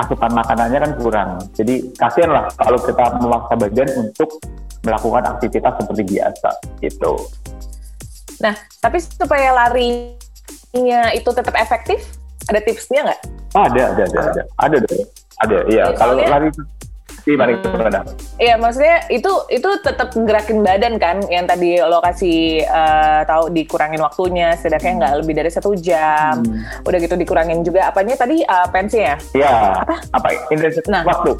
asupan 0.00 0.32
makanannya 0.32 0.78
kan 0.80 0.92
kurang. 0.98 1.30
Jadi 1.54 1.94
kasihan 1.94 2.34
lah 2.34 2.44
kalau 2.56 2.78
kita 2.80 3.04
memaksa 3.20 3.54
badan 3.54 3.88
untuk 4.00 4.40
melakukan 4.80 5.22
aktivitas 5.36 5.76
seperti 5.76 6.02
biasa 6.16 6.50
gitu. 6.80 7.12
Nah, 8.40 8.56
tapi 8.80 8.96
supaya 8.96 9.52
larinya 9.52 11.12
itu 11.12 11.28
tetap 11.28 11.52
efektif, 11.60 12.00
ada 12.48 12.60
tipsnya 12.64 13.12
nggak? 13.12 13.20
Ada, 13.52 13.82
ada, 13.92 14.02
ada, 14.08 14.20
ada, 14.24 14.42
ada, 14.56 14.76
ada, 14.80 15.19
ada. 15.40 15.58
Iya, 15.66 15.84
kalau 15.96 16.20
lari 16.20 16.48
itu 16.52 16.62
hmm. 17.20 18.38
Iya, 18.40 18.54
maksudnya 18.56 18.96
itu 19.12 19.28
itu 19.52 19.68
tetap 19.84 20.08
gerakin 20.16 20.64
badan 20.64 20.96
kan, 20.96 21.20
yang 21.28 21.44
tadi 21.44 21.76
lo 21.84 22.00
kasih 22.00 22.64
uh, 22.64 23.22
tahu 23.28 23.52
dikurangin 23.52 24.00
waktunya, 24.00 24.56
setidaknya 24.56 24.92
nggak 25.04 25.14
lebih 25.20 25.34
dari 25.36 25.50
satu 25.52 25.76
jam. 25.76 26.40
Hmm. 26.40 26.64
Udah 26.88 26.98
gitu 26.98 27.14
dikurangin 27.20 27.60
juga 27.60 27.92
apanya 27.92 28.16
tadi 28.16 28.40
uh, 28.40 28.66
pensi 28.72 28.98
ya? 29.04 29.16
Iya. 29.36 29.84
Apa? 29.84 29.96
Apa? 30.16 30.28
Intensitas 30.48 30.88
nah, 30.88 31.04
waktu. 31.04 31.36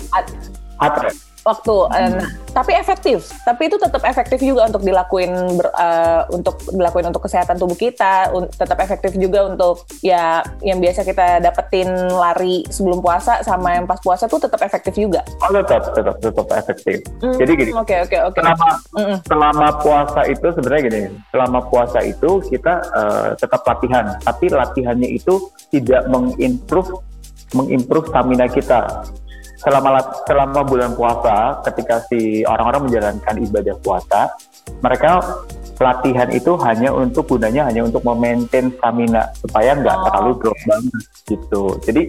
Rate 0.80 1.29
waktu 1.44 1.74
hmm. 1.88 2.20
nah, 2.20 2.28
tapi 2.50 2.74
efektif. 2.74 3.30
Tapi 3.46 3.70
itu 3.70 3.76
tetap 3.78 4.02
efektif 4.04 4.42
juga 4.42 4.66
untuk 4.66 4.82
dilakuin 4.82 5.32
ber, 5.56 5.70
uh, 5.72 6.26
untuk 6.34 6.58
dilakuin 6.68 7.08
untuk 7.08 7.24
kesehatan 7.24 7.56
tubuh 7.56 7.78
kita 7.78 8.34
un, 8.34 8.50
tetap 8.50 8.76
efektif 8.82 9.14
juga 9.16 9.46
untuk 9.48 9.86
ya 10.02 10.42
yang 10.60 10.82
biasa 10.82 11.06
kita 11.06 11.40
dapetin 11.40 11.88
lari 12.10 12.66
sebelum 12.68 13.00
puasa 13.00 13.40
sama 13.46 13.78
yang 13.78 13.86
pas 13.86 14.02
puasa 14.02 14.26
tuh 14.26 14.42
tetap 14.42 14.60
efektif 14.66 14.98
juga. 14.98 15.22
Oh 15.46 15.50
tetap 15.54 15.94
tetap 15.94 16.16
tetap 16.18 16.48
efektif. 16.58 16.96
Hmm, 17.22 17.36
jadi 17.38 17.52
gini 17.54 17.70
oke 17.72 17.86
okay, 17.86 17.98
oke 18.04 18.10
okay, 18.12 18.20
oke. 18.20 18.34
okay. 18.36 18.42
selama 18.42 18.68
mm 18.98 19.16
selama 19.30 19.68
puasa 19.80 20.20
itu 20.26 20.46
sebenarnya 20.52 20.82
gini 20.90 21.02
selama 21.30 21.58
puasa 21.70 21.98
itu 22.02 22.30
kita 22.50 22.74
uh, 22.92 23.28
tetap 23.38 23.62
latihan. 23.64 24.18
Tapi 24.20 24.46
latihannya 24.50 25.08
itu 25.08 25.48
tidak 25.70 26.04
mengimprove 26.10 26.98
mengimprove 27.54 28.06
stamina 28.10 28.46
kita 28.46 29.06
selama 29.60 30.00
selama 30.24 30.60
bulan 30.64 30.92
puasa 30.96 31.60
ketika 31.68 32.00
si 32.08 32.42
orang-orang 32.48 32.88
menjalankan 32.88 33.34
ibadah 33.44 33.76
puasa 33.84 34.32
mereka 34.80 35.20
pelatihan 35.80 36.28
itu 36.28 36.60
hanya 36.60 36.92
untuk 36.92 37.24
gunanya 37.24 37.68
hanya 37.68 37.88
untuk 37.88 38.04
memaintain 38.04 38.68
stamina 38.76 39.32
supaya 39.40 39.72
nggak 39.72 39.96
oh, 39.96 40.02
terlalu 40.04 40.30
drop 40.44 40.58
banget 40.68 41.04
gitu. 41.24 41.62
Jadi 41.80 42.02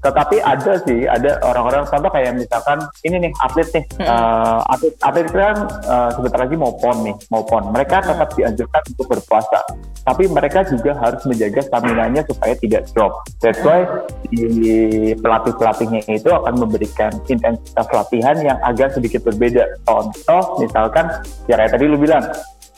tetapi 0.00 0.40
ada 0.40 0.80
sih 0.88 1.04
ada 1.04 1.36
orang-orang 1.44 1.84
contoh 1.84 2.08
kayak 2.08 2.32
misalkan 2.32 2.80
ini 3.04 3.28
nih 3.28 3.32
atlet 3.44 3.68
nih 3.76 3.84
hmm. 4.00 4.08
uh, 4.08 4.60
atlet 4.72 4.94
atlet 5.04 5.28
kan 5.28 5.56
uh, 5.84 6.08
sebentar 6.16 6.40
lagi 6.48 6.56
mau 6.56 6.72
pon 6.80 6.96
nih 7.04 7.16
mau 7.28 7.44
pon. 7.44 7.68
Mereka 7.68 8.00
hmm. 8.00 8.06
tetap 8.08 8.28
dianjurkan 8.32 8.82
untuk 8.96 9.06
berpuasa. 9.12 9.60
Tapi 10.00 10.24
mereka 10.32 10.64
juga 10.64 10.96
harus 10.96 11.20
menjaga 11.28 11.60
stamina 11.60 12.08
nya 12.08 12.24
supaya 12.24 12.56
tidak 12.56 12.88
drop. 12.96 13.20
That's 13.44 13.60
why 13.60 13.84
di 14.32 15.12
pelatih 15.20 15.52
pelatihnya 15.60 16.00
itu 16.08 16.32
akan 16.32 16.54
memberikan 16.56 17.12
intensitas 17.28 17.86
latihan 17.92 18.36
yang 18.40 18.58
agak 18.64 18.96
sedikit 18.96 19.20
berbeda. 19.28 19.68
Contoh 19.84 20.56
misalkan 20.64 21.12
ya 21.44 21.60
kayak 21.60 21.76
tadi 21.76 21.84
lu 21.84 22.00
bilang 22.00 22.24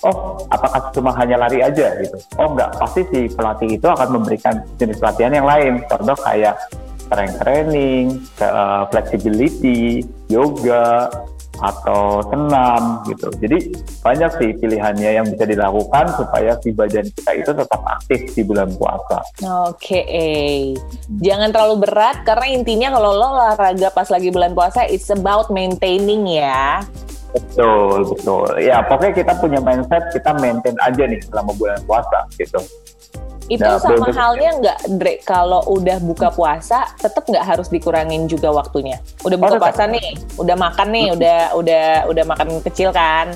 oh 0.03 0.43
apakah 0.51 0.91
cuma 0.91 1.15
hanya 1.15 1.39
lari 1.39 1.63
aja? 1.63 1.95
Gitu. 2.03 2.19
Oh 2.43 2.51
enggak 2.51 2.75
pasti 2.83 3.07
si 3.15 3.31
pelatih 3.31 3.79
itu 3.79 3.87
akan 3.87 4.19
memberikan 4.19 4.59
jenis 4.77 4.99
latihan 4.99 5.31
yang 5.31 5.47
lain. 5.47 5.79
Contoh 5.87 6.19
kayak 6.27 6.59
strength 7.13 7.37
training, 7.45 8.25
uh, 8.41 8.89
flexibility, 8.89 10.01
yoga, 10.33 11.13
atau 11.61 12.25
senam 12.27 13.05
gitu. 13.07 13.29
Jadi 13.39 13.77
banyak 14.03 14.31
sih 14.41 14.51
pilihannya 14.59 15.11
yang 15.21 15.27
bisa 15.29 15.45
dilakukan 15.47 16.11
supaya 16.17 16.57
si 16.59 16.73
badan 16.73 17.07
kita 17.13 17.31
itu 17.39 17.51
tetap 17.53 17.81
aktif 17.87 18.21
di 18.35 18.43
bulan 18.43 18.73
puasa. 18.75 19.21
Oke, 19.69 20.03
okay. 20.03 20.57
jangan 21.23 21.55
terlalu 21.55 21.87
berat 21.87 22.25
karena 22.27 22.47
intinya 22.51 22.89
kalau 22.99 23.15
lo 23.15 23.29
olahraga 23.39 23.95
pas 23.95 24.09
lagi 24.11 24.33
bulan 24.35 24.57
puasa 24.57 24.89
it's 24.89 25.13
about 25.13 25.53
maintaining 25.53 26.27
ya. 26.27 26.83
Betul, 27.33 28.13
betul. 28.13 28.45
Ya 28.61 28.85
pokoknya 28.85 29.25
kita 29.25 29.33
punya 29.41 29.61
mindset 29.63 30.05
kita 30.13 30.37
maintain 30.37 30.77
aja 30.85 31.05
nih 31.09 31.21
selama 31.31 31.57
bulan 31.57 31.81
puasa 31.89 32.29
gitu. 32.37 32.61
Itu 33.51 33.67
nah, 33.67 33.79
sama 33.79 34.11
bener. 34.11 34.17
halnya 34.19 34.51
nggak, 34.63 34.79
Dre? 34.99 35.15
Kalau 35.23 35.63
udah 35.71 35.99
buka 35.99 36.31
puasa, 36.31 36.87
tetap 36.99 37.27
nggak 37.27 37.43
harus 37.43 37.69
dikurangin 37.73 38.31
juga 38.31 38.55
waktunya. 38.55 39.03
Udah 39.27 39.37
buka 39.39 39.57
oh, 39.57 39.61
puasa 39.63 39.85
nih, 39.91 40.15
udah 40.39 40.57
makan 40.59 40.89
nih, 40.95 41.07
hmm. 41.11 41.17
udah 41.17 41.39
udah 41.59 41.85
udah 42.11 42.25
makan 42.27 42.49
kecil 42.71 42.95
kan? 42.95 43.35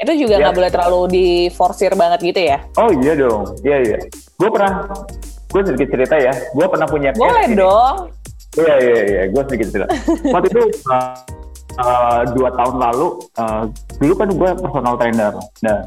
Itu 0.00 0.12
juga 0.18 0.42
nggak 0.42 0.54
ya. 0.54 0.58
boleh 0.58 0.70
terlalu 0.70 1.00
diforsir 1.12 1.92
banget 1.94 2.20
gitu 2.22 2.40
ya? 2.40 2.58
Oh 2.78 2.90
iya 2.90 3.12
dong, 3.14 3.42
iya 3.62 3.78
iya. 3.82 3.98
Gue 4.40 4.48
pernah, 4.50 4.90
gue 5.50 5.60
sedikit 5.70 5.88
cerita 5.94 6.16
ya. 6.18 6.32
Gue 6.52 6.66
pernah 6.66 6.86
punya. 6.90 7.10
Boleh 7.14 7.46
dong. 7.54 7.96
Iya 8.54 8.74
iya 8.78 9.00
iya, 9.02 9.22
gue 9.30 9.42
sedikit 9.50 9.68
cerita. 9.70 9.88
Waktu 10.34 10.46
itu 10.50 10.62
uh, 10.90 11.14
uh, 11.78 12.20
dua 12.34 12.50
tahun 12.54 12.76
lalu, 12.78 13.06
uh, 13.38 13.62
dulu 13.98 14.12
kan 14.14 14.28
gue 14.30 14.50
personal 14.62 14.94
trainer. 14.98 15.32
Nah 15.62 15.78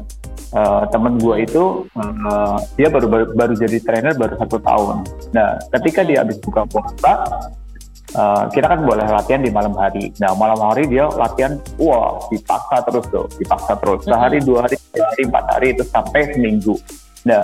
uh, 0.54 0.84
temen 0.88 1.18
gue 1.20 1.44
itu 1.44 1.84
uh, 1.98 2.56
dia 2.78 2.88
baru, 2.88 3.06
baru 3.06 3.24
baru 3.34 3.52
jadi 3.56 3.78
trainer 3.82 4.14
baru 4.16 4.34
satu 4.38 4.56
tahun. 4.62 5.04
Nah, 5.34 5.58
ketika 5.78 6.04
dia 6.04 6.24
habis 6.24 6.38
buka 6.40 6.64
puasa, 6.68 7.12
uh, 8.16 8.44
kita 8.52 8.66
kan 8.66 8.80
boleh 8.84 9.06
latihan 9.06 9.42
di 9.42 9.50
malam 9.52 9.74
hari. 9.76 10.10
Nah, 10.22 10.32
malam 10.36 10.58
hari 10.60 10.88
dia 10.88 11.08
latihan, 11.08 11.60
wah 11.76 12.20
dipaksa 12.32 12.84
terus 12.88 13.04
tuh, 13.12 13.26
dipaksa 13.36 13.72
terus. 13.78 14.00
Sehari, 14.06 14.38
dua 14.40 14.68
hari, 14.68 14.76
tiga 14.78 15.04
hari, 15.12 15.22
empat 15.28 15.44
hari 15.56 15.66
itu 15.76 15.82
sampai 15.88 16.20
seminggu. 16.32 16.74
Nah, 17.26 17.42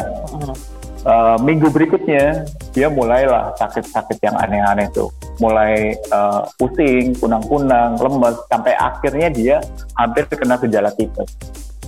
uh, 1.05 1.37
minggu 1.43 1.69
berikutnya 1.69 2.49
dia 2.73 2.89
mulailah 2.89 3.55
sakit-sakit 3.61 4.19
yang 4.25 4.37
aneh-aneh 4.41 4.89
tuh 4.91 5.13
mulai 5.43 5.99
uh, 6.15 6.47
pusing, 6.57 7.11
kunang-kunang, 7.19 7.99
lemes, 7.99 8.39
sampai 8.47 8.73
akhirnya 8.79 9.29
dia 9.35 9.57
hampir 9.99 10.27
kena 10.31 10.55
gejala 10.63 10.95
tipes. 10.95 11.27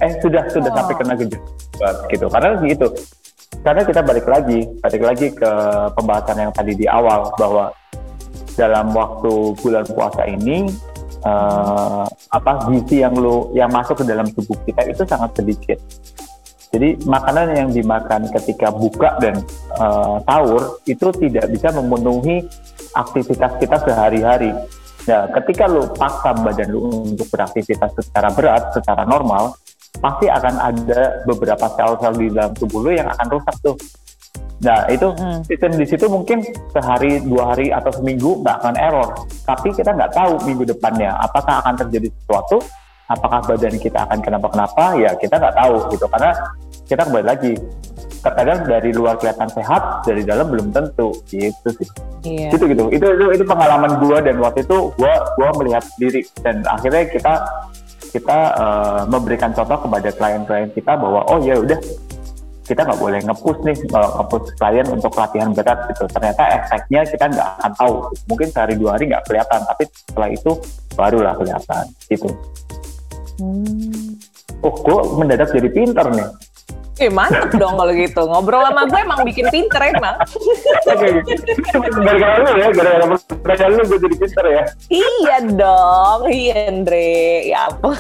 Eh 0.03 0.13
sudah 0.21 0.45
sudah 0.53 0.71
Oh. 0.73 0.77
sampai 0.77 0.95
kena 1.01 1.15
gejala 1.17 1.91
gitu. 2.13 2.27
Karena 2.29 2.49
gitu. 2.65 2.87
Karena 3.65 3.83
kita 3.83 4.01
balik 4.05 4.27
lagi, 4.29 4.61
balik 4.83 5.03
lagi 5.03 5.27
ke 5.33 5.51
pembahasan 5.97 6.37
yang 6.39 6.53
tadi 6.53 6.73
di 6.77 6.87
awal 6.87 7.33
bahwa 7.35 7.73
dalam 8.57 8.93
waktu 8.93 9.33
bulan 9.61 9.85
puasa 9.91 10.23
ini 10.29 10.69
eh, 11.25 12.05
apa 12.07 12.53
gizi 12.71 13.03
yang 13.05 13.15
lo 13.17 13.51
yang 13.57 13.71
masuk 13.73 14.03
ke 14.03 14.05
dalam 14.05 14.29
tubuh 14.33 14.57
kita 14.65 14.83
itu 14.87 15.03
sangat 15.09 15.35
sedikit. 15.41 15.79
Jadi 16.75 17.09
makanan 17.09 17.57
yang 17.57 17.71
dimakan 17.73 18.29
ketika 18.37 18.69
buka 18.69 19.17
dan 19.23 19.41
eh, 19.81 20.17
sahur 20.27 20.83
itu 20.85 21.09
tidak 21.17 21.47
bisa 21.49 21.73
memenuhi 21.73 22.45
aktivitas 22.93 23.57
kita 23.61 23.77
sehari-hari. 23.85 24.53
Nah, 25.07 25.31
ketika 25.39 25.71
lo 25.71 25.87
paksa 25.95 26.35
badan 26.35 26.69
lo 26.75 27.07
untuk 27.07 27.31
beraktivitas 27.31 27.95
secara 27.95 28.27
berat, 28.35 28.75
secara 28.75 29.07
normal, 29.07 29.55
pasti 29.99 30.27
akan 30.29 30.55
ada 30.61 31.01
beberapa 31.25 31.67
sel-sel 31.75 32.13
di 32.17 32.27
dalam 32.33 32.53
tubuh 32.57 32.85
lo 32.85 32.91
yang 32.93 33.09
akan 33.09 33.27
rusak 33.33 33.57
tuh. 33.65 33.77
Nah, 34.57 34.89
itu 34.89 35.13
Mm. 35.13 35.41
sistem 35.45 35.71
di 35.77 35.85
situ 35.85 36.07
mungkin 36.09 36.41
sehari, 36.73 37.21
dua 37.21 37.53
hari, 37.53 37.69
atau 37.69 37.93
seminggu 37.93 38.41
nggak 38.41 38.57
akan 38.65 38.75
error. 38.81 39.09
Tapi 39.45 39.69
kita 39.77 39.93
nggak 39.93 40.17
tahu 40.17 40.41
minggu 40.49 40.65
depannya 40.65 41.13
apakah 41.21 41.61
akan 41.61 41.77
terjadi 41.85 42.09
sesuatu, 42.09 42.65
apakah 43.13 43.45
badan 43.45 43.77
kita 43.77 44.09
akan 44.09 44.19
kenapa-kenapa, 44.25 44.97
ya 44.97 45.13
kita 45.21 45.37
nggak 45.37 45.57
tahu 45.61 45.75
gitu. 45.93 46.09
Karena 46.09 46.31
kita 46.89 47.01
kembali 47.05 47.27
lagi, 47.29 47.53
terkadang 48.25 48.59
dari 48.65 48.91
luar 48.97 49.21
kelihatan 49.21 49.49
sehat, 49.53 49.83
dari 50.09 50.25
dalam 50.25 50.49
belum 50.49 50.73
tentu 50.73 51.13
gitu 51.29 51.69
sih. 51.77 51.89
Iya. 52.25 52.49
Gitu 52.57 52.65
gitu. 52.73 52.89
Itu 52.89 53.07
itu, 53.13 53.27
itu 53.37 53.45
pengalaman 53.45 54.01
gua 54.01 54.25
dan 54.25 54.41
waktu 54.41 54.65
itu 54.65 54.89
gua 54.97 55.15
gua 55.37 55.53
melihat 55.61 55.85
sendiri 55.85 56.25
dan 56.41 56.65
akhirnya 56.65 57.05
kita 57.13 57.45
kita 58.17 58.39
eh, 58.57 59.03
memberikan 59.13 59.53
contoh 59.53 59.77
kepada 59.85 60.09
klien-klien 60.09 60.73
kita 60.73 60.97
bahwa 60.97 61.21
oh 61.29 61.37
ya 61.45 61.61
udah 61.61 61.77
kita 62.67 62.83
nggak 62.83 62.99
boleh 62.99 63.21
ngepush 63.21 63.61
nih 63.63 63.77
eh, 63.77 64.11
ngepush 64.17 64.47
klien 64.57 64.87
untuk 64.89 65.13
latihan 65.13 65.53
berat 65.53 65.79
gitu. 65.93 66.09
Ternyata 66.09 66.43
efeknya 66.65 67.01
kita 67.05 67.25
nggak 67.29 67.49
akan 67.61 67.73
tahu. 67.77 67.95
Mungkin 68.33 68.49
sehari 68.49 68.75
dua 68.81 68.97
hari 68.97 69.13
nggak 69.13 69.25
kelihatan 69.29 69.61
tapi 69.69 69.85
setelah 69.93 70.29
itu 70.33 70.51
barulah 70.97 71.35
kelihatan 71.37 71.85
gitu. 72.09 72.29
Hmm. 73.37 74.17
oh 74.65 74.73
gue 74.73 75.01
mendadak 75.21 75.53
jadi 75.53 75.69
pinter 75.69 76.09
nih 76.09 76.25
Eh 76.97 77.13
mantep 77.13 77.53
dong 77.55 77.77
kalau 77.77 77.93
gitu. 77.93 78.25
Ngobrol 78.25 78.65
sama 78.65 78.89
gue 78.89 79.01
emang 79.05 79.21
bikin 79.23 79.47
pinter 79.53 79.81
emang. 79.93 80.17
oke 80.89 81.09
gara-gara 82.01 82.37
lu 82.41 82.51
ya 82.57 82.69
gara-gara 82.73 83.05
pertanyaan 83.45 83.73
lu 83.77 83.83
gue 83.85 83.99
jadi 84.01 84.17
pinter 84.17 84.45
ya 84.49 84.63
iya 84.89 85.37
dong, 85.45 86.21
iya 86.33 86.73
Andre. 86.73 87.13
Ya 87.45 87.59
ampun. 87.69 87.93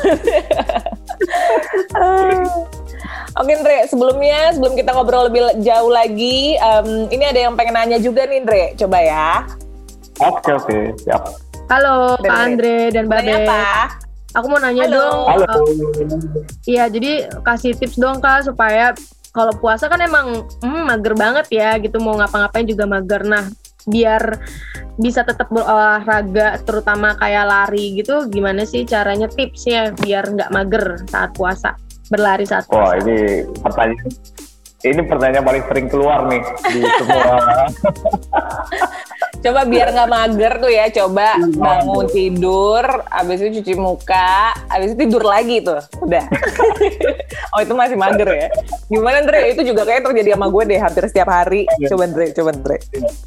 Oke 3.36 3.52
Andre, 3.52 3.84
sebelumnya 3.84 4.56
sebelum 4.56 4.72
kita 4.72 4.96
ngobrol 4.96 5.28
lebih 5.28 5.60
jauh 5.60 5.92
lagi, 5.92 6.56
em, 6.56 7.04
ini 7.12 7.24
ada 7.28 7.40
yang 7.44 7.52
pengen 7.52 7.76
nanya 7.76 7.98
juga 8.00 8.24
nih 8.24 8.40
Andre, 8.40 8.62
coba 8.80 8.98
ya. 9.04 9.28
oke 10.16 10.48
oke 10.56 10.78
siap 10.96 11.20
Halo 11.68 12.16
Kak 12.16 12.32
Andre 12.32 12.88
dan 12.88 13.04
Mbak 13.04 13.20
Be. 13.20 13.32
apa? 13.36 13.60
Aku 14.36 14.46
mau 14.52 14.60
nanya 14.60 14.84
Halo. 14.84 14.96
dong. 15.00 15.18
halo 15.32 15.44
eh, 15.48 15.64
Iya, 16.68 16.84
jadi 16.92 17.12
kasih 17.40 17.72
tips 17.80 17.96
dong 17.96 18.20
Kak 18.20 18.44
supaya 18.44 18.92
kalau 19.32 19.52
puasa 19.56 19.88
kan 19.88 20.00
emang 20.04 20.44
hmm, 20.60 20.92
mager 20.92 21.16
banget 21.16 21.46
ya 21.48 21.80
gitu 21.80 21.96
mau 22.04 22.20
ngapa-ngapain 22.20 22.68
juga 22.68 22.84
mager. 22.84 23.24
Nah, 23.24 23.48
biar 23.88 24.36
bisa 25.00 25.22
tetap 25.22 25.48
berolahraga 25.48 26.58
terutama 26.66 27.14
kayak 27.16 27.46
lari 27.46 28.00
gitu 28.02 28.26
gimana 28.26 28.66
sih 28.66 28.82
caranya 28.82 29.30
tipsnya 29.30 29.94
biar 29.94 30.26
nggak 30.34 30.50
mager 30.50 31.06
saat 31.06 31.30
puasa 31.38 31.78
berlari 32.10 32.42
saat 32.42 32.66
Wah 32.66 32.96
puasa 32.96 33.06
ini 33.06 33.46
pertanyaan 33.62 34.10
ini 34.82 35.00
pertanyaan 35.06 35.44
paling 35.46 35.64
sering 35.70 35.86
keluar 35.86 36.26
nih 36.26 36.42
di 36.66 36.80
semua 36.82 37.36
Coba 39.44 39.62
biar 39.68 39.92
nggak 39.92 40.10
mager 40.10 40.52
tuh 40.58 40.72
ya, 40.72 40.84
coba 40.90 41.38
bangun 41.54 42.06
tidur, 42.10 42.84
habis 43.12 43.38
itu 43.44 43.60
cuci 43.60 43.74
muka, 43.78 44.56
habis 44.66 44.92
itu 44.92 45.06
tidur 45.06 45.22
lagi 45.22 45.62
tuh, 45.62 45.78
udah. 46.02 46.24
oh 47.54 47.60
itu 47.62 47.74
masih 47.76 47.96
mager 48.00 48.26
ya? 48.26 48.48
Gimana 48.88 49.22
Andre? 49.22 49.52
Itu 49.52 49.62
juga 49.62 49.82
kayak 49.84 50.08
terjadi 50.08 50.34
sama 50.34 50.48
gue 50.50 50.62
deh 50.66 50.80
hampir 50.80 51.02
setiap 51.10 51.28
hari. 51.30 51.68
Coba 51.88 52.02
Andre, 52.08 52.26
coba 52.32 52.48
Andre. 52.54 52.76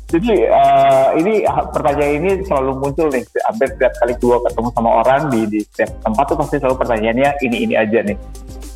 Jadi 0.10 0.34
eh, 0.44 1.08
ini 1.22 1.34
pertanyaan 1.46 2.14
ini 2.24 2.32
selalu 2.46 2.72
muncul 2.82 3.08
nih 3.14 3.24
hampir 3.46 3.68
setiap 3.76 3.94
kali 4.02 4.14
gue 4.18 4.38
ketemu 4.50 4.70
sama 4.74 4.90
orang 5.06 5.22
di 5.30 5.42
di 5.46 5.60
setiap 5.66 5.92
tempat 6.02 6.26
tuh 6.30 6.38
pasti 6.40 6.56
selalu 6.58 6.76
pertanyaannya 6.82 7.30
ini 7.46 7.58
ini 7.70 7.74
aja 7.78 8.00
nih. 8.02 8.18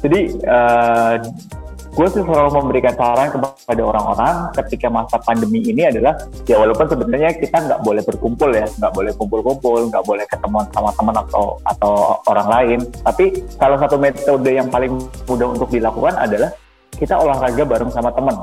Jadi 0.04 0.22
eh, 0.44 1.14
gue 1.94 2.08
sih 2.10 2.24
selalu 2.26 2.50
memberikan 2.58 2.94
saran 2.98 3.30
kepada 3.30 3.82
orang-orang 3.86 4.34
ketika 4.66 4.90
masa 4.90 5.22
pandemi 5.22 5.62
ini 5.62 5.86
adalah 5.86 6.18
ya 6.50 6.58
walaupun 6.58 6.90
sebenarnya 6.90 7.38
kita 7.38 7.54
nggak 7.54 7.82
boleh 7.86 8.02
berkumpul 8.02 8.50
ya 8.50 8.66
nggak 8.66 8.94
boleh 8.98 9.12
kumpul-kumpul 9.14 9.80
nggak 9.94 10.04
boleh 10.04 10.26
ketemuan 10.26 10.66
sama 10.74 10.90
teman 10.98 11.16
atau 11.22 11.62
atau 11.62 11.94
orang 12.26 12.48
lain 12.50 12.80
tapi 13.06 13.26
salah 13.54 13.78
satu 13.78 14.02
metode 14.02 14.50
yang 14.50 14.74
paling 14.74 14.98
mudah 15.30 15.48
untuk 15.54 15.70
dilakukan 15.70 16.18
adalah 16.18 16.50
kita 16.98 17.14
olahraga 17.14 17.62
bareng 17.62 17.94
sama 17.94 18.10
teman 18.10 18.42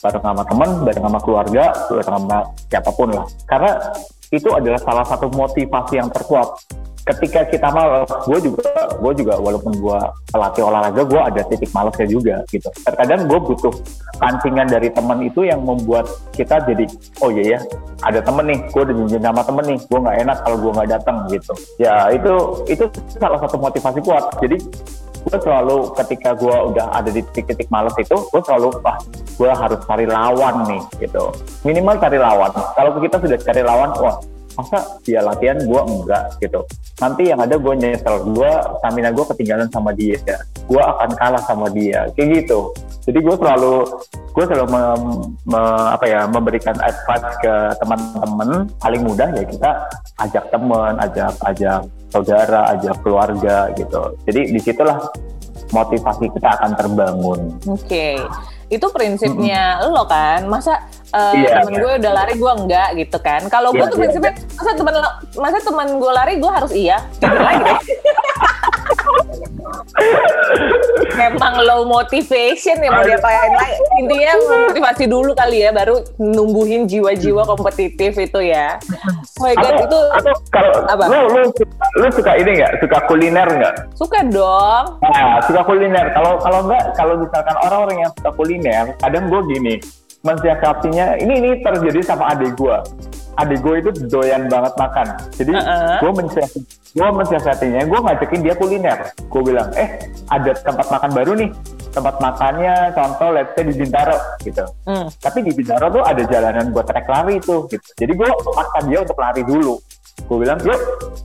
bareng 0.00 0.24
sama 0.24 0.42
teman, 0.48 0.70
bareng 0.80 1.04
sama 1.04 1.18
keluarga, 1.20 1.64
bareng 1.92 2.08
sama 2.08 2.36
siapa 2.72 2.90
pun 2.96 3.08
lah. 3.12 3.26
Karena 3.44 3.72
itu 4.32 4.48
adalah 4.48 4.80
salah 4.80 5.04
satu 5.04 5.28
motivasi 5.28 6.00
yang 6.00 6.08
terkuat. 6.08 6.48
Ketika 7.10 7.42
kita 7.50 7.68
malas, 7.74 8.06
gue 8.22 8.38
juga, 8.38 8.70
gue 9.02 9.12
juga 9.18 9.34
walaupun 9.42 9.74
gue 9.82 10.00
pelatih 10.30 10.62
olahraga, 10.62 11.02
gue 11.02 11.20
ada 11.20 11.42
titik 11.42 11.70
malasnya 11.74 12.06
juga 12.06 12.38
gitu. 12.54 12.70
Terkadang 12.86 13.26
gue 13.26 13.40
butuh 13.50 13.74
pancingan 14.22 14.70
dari 14.70 14.94
teman 14.94 15.18
itu 15.26 15.42
yang 15.42 15.66
membuat 15.66 16.06
kita 16.30 16.62
jadi, 16.70 16.86
oh 17.18 17.34
iya 17.34 17.58
ya, 17.58 17.60
ada 18.06 18.22
temen 18.22 18.46
nih, 18.46 18.58
gue 18.70 18.82
udah 18.86 18.94
janjian 18.94 19.22
sama 19.26 19.42
temen 19.42 19.64
nih, 19.74 19.78
gue 19.82 19.98
nggak 19.98 20.16
enak 20.22 20.36
kalau 20.46 20.56
gue 20.62 20.70
nggak 20.70 20.90
datang 20.94 21.16
gitu. 21.34 21.52
Ya 21.82 21.94
itu 22.14 22.32
itu 22.70 22.84
salah 23.18 23.42
satu 23.42 23.58
motivasi 23.58 23.98
kuat. 24.06 24.30
Jadi 24.38 24.56
gue 25.20 25.38
selalu 25.42 25.92
ketika 26.00 26.32
gue 26.32 26.56
udah 26.72 26.96
ada 26.96 27.10
di 27.12 27.20
titik-titik 27.20 27.68
males 27.68 27.92
itu 28.00 28.16
gue 28.16 28.40
selalu 28.40 28.72
wah 28.80 28.96
gue 29.36 29.50
harus 29.52 29.80
cari 29.84 30.08
lawan 30.08 30.64
nih 30.64 30.80
gitu 30.96 31.28
minimal 31.60 32.00
cari 32.00 32.16
lawan 32.16 32.48
kalau 32.72 32.96
kita 32.96 33.20
sudah 33.20 33.36
cari 33.36 33.60
lawan 33.60 33.92
wah 34.00 34.16
masa 34.58 34.78
dia 35.06 35.20
latihan 35.22 35.58
gue 35.60 35.80
enggak 35.80 36.24
gitu. 36.42 36.60
Nanti 36.98 37.30
yang 37.30 37.40
ada 37.40 37.56
gue 37.56 37.74
nyesel. 37.76 38.14
Gue 38.34 38.50
stamina 38.82 39.10
gue 39.14 39.24
ketinggalan 39.34 39.68
sama 39.70 39.90
dia. 39.94 40.18
Gue 40.66 40.82
akan 40.82 41.10
kalah 41.16 41.42
sama 41.46 41.70
dia. 41.70 42.10
Kayak 42.14 42.44
gitu. 42.44 42.74
Jadi 43.06 43.18
gue 43.24 43.36
selalu 43.38 43.74
gue 44.30 44.44
selalu 44.46 44.66
mem- 44.70 45.28
me- 45.48 45.88
apa 45.90 46.04
ya 46.06 46.20
memberikan 46.28 46.76
advice 46.82 47.30
ke 47.40 47.54
teman-teman. 47.80 48.68
Paling 48.78 49.02
mudah 49.06 49.28
ya 49.34 49.44
kita 49.46 49.70
ajak 50.20 50.44
teman 50.52 50.94
ajak 51.00 51.32
ajak 51.46 51.80
saudara 52.10 52.60
ajak 52.76 52.94
keluarga 53.00 53.70
gitu. 53.78 54.14
Jadi 54.28 54.40
di 54.52 54.60
situlah 54.60 54.98
motivasi 55.70 56.26
kita 56.34 56.48
akan 56.60 56.70
terbangun. 56.74 57.40
Oke. 57.70 58.18
Itu 58.70 58.86
prinsipnya 58.88 59.82
lo 59.84 60.06
kan. 60.06 60.46
Masa 60.46 60.78
eh, 61.10 61.42
Iya, 61.42 61.60
temen 61.60 61.74
iya. 61.74 61.80
gue 61.80 61.92
udah 61.98 62.12
lari 62.14 62.34
gue 62.34 62.52
enggak 62.56 62.88
gitu 62.96 63.18
kan. 63.18 63.42
Kalau 63.46 63.70
gue 63.70 63.78
Iya, 63.78 63.90
tuh 63.90 63.96
iya, 63.96 64.02
prinsipnya 64.06 64.32
masa 64.54 64.70
temen 64.72 64.94
lo- 64.96 65.16
masa 65.36 65.58
teman 65.58 65.88
gue 65.92 66.12
lari 66.12 66.34
gue 66.38 66.50
harus 66.50 66.72
iya. 66.72 66.98
Lagi 67.20 67.60
deh. 67.68 67.78
Memang 71.16 71.54
low 71.62 71.82
motivation 71.84 72.80
ya 72.80 72.90
mau 72.90 73.04
diapain 73.04 73.52
lagi. 73.52 73.74
Intinya 74.00 74.32
motivasi 74.70 75.04
dulu 75.06 75.32
kali 75.36 75.66
ya 75.66 75.70
baru 75.70 76.00
numbuhin 76.16 76.88
jiwa-jiwa 76.88 77.44
kompetitif 77.44 78.16
itu 78.16 78.40
ya. 78.40 78.80
Oh 79.38 79.44
my 79.46 79.54
god 79.56 79.74
atau, 79.76 79.86
itu 79.86 80.00
atau 80.16 80.34
kalau 80.50 80.72
Apa? 80.88 81.04
lu 81.08 81.20
lu 81.30 81.42
lu 82.00 82.06
suka 82.12 82.32
ini 82.40 82.50
nggak 82.62 82.72
suka 82.80 82.98
kuliner 83.06 83.48
nggak 83.48 83.74
suka 83.94 84.18
dong. 84.28 84.84
Nah, 85.04 85.40
suka 85.44 85.60
kuliner. 85.66 86.06
Kalau 86.16 86.40
kalau 86.40 86.58
enggak, 86.66 86.84
kalau 86.96 87.14
misalkan 87.20 87.56
orang-orang 87.66 87.96
yang 88.06 88.10
suka 88.16 88.30
kuliner, 88.34 88.84
kadang 89.00 89.24
gue 89.28 89.40
gini, 89.50 89.74
mensiasatinya, 90.20 91.16
ini 91.20 91.34
ini 91.40 91.50
terjadi 91.64 92.00
sama 92.04 92.32
adik 92.32 92.56
gue. 92.56 92.76
Adik 93.40 93.64
gue 93.64 93.74
itu 93.80 93.90
doyan 94.10 94.52
banget 94.52 94.74
makan. 94.76 95.06
Jadi 95.32 95.52
Heeh. 95.56 95.96
gue 96.02 96.12
mensiasati, 96.12 96.60
gue 96.92 97.08
mensiasatinya, 97.08 97.80
gue 97.88 97.98
ngajakin 98.04 98.40
dia 98.44 98.54
kuliner. 98.58 98.98
Gue 99.32 99.42
bilang, 99.46 99.72
eh 99.80 100.12
ada 100.28 100.52
tempat 100.60 100.86
makan 100.92 101.10
baru 101.16 101.32
nih. 101.40 101.50
Tempat 101.90 102.22
makannya, 102.22 102.94
contoh 102.94 103.34
let's 103.34 103.50
say 103.58 103.66
di 103.66 103.74
Bintaro 103.74 104.14
gitu. 104.46 104.62
Hmm. 104.86 105.10
Tapi 105.10 105.42
di 105.42 105.50
Bintaro 105.50 105.90
tuh 105.90 106.02
ada 106.06 106.22
jalanan 106.22 106.70
buat 106.70 106.86
trek 106.86 107.08
lari 107.10 107.42
tuh 107.42 107.66
gitu. 107.66 107.82
Jadi 107.98 108.12
gue 108.14 108.28
paksa 108.30 108.78
dia 108.86 108.98
untuk 109.02 109.18
lari 109.18 109.42
dulu. 109.42 109.74
Gue 110.28 110.36
bilang, 110.46 110.60
yuk 110.62 110.78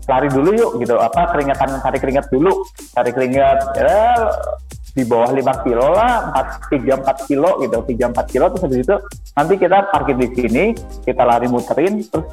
lari 0.09 0.25
dulu 0.31 0.49
yuk 0.57 0.71
gitu. 0.81 0.95
Apa 0.97 1.35
keringatan, 1.35 1.83
cari 1.83 1.97
keringat 2.01 2.25
dulu. 2.33 2.65
Cari 2.97 3.11
keringat, 3.13 3.59
ya 3.77 4.25
di 4.95 5.03
bawah 5.03 5.29
5 5.35 5.65
kilo 5.67 5.91
lah, 5.91 6.31
4, 6.71 6.71
3 6.71 7.03
4 7.03 7.27
kilo 7.27 7.49
gitu, 7.59 7.77
3 7.83 8.15
4 8.15 8.31
kilo 8.31 8.45
terus 8.47 8.63
habis 8.63 8.79
itu 8.87 8.95
nanti 9.35 9.53
kita 9.59 9.77
parkir 9.91 10.15
di 10.15 10.27
sini, 10.31 10.65
kita 11.03 11.27
lari 11.27 11.51
muterin 11.51 11.99
terus 12.07 12.25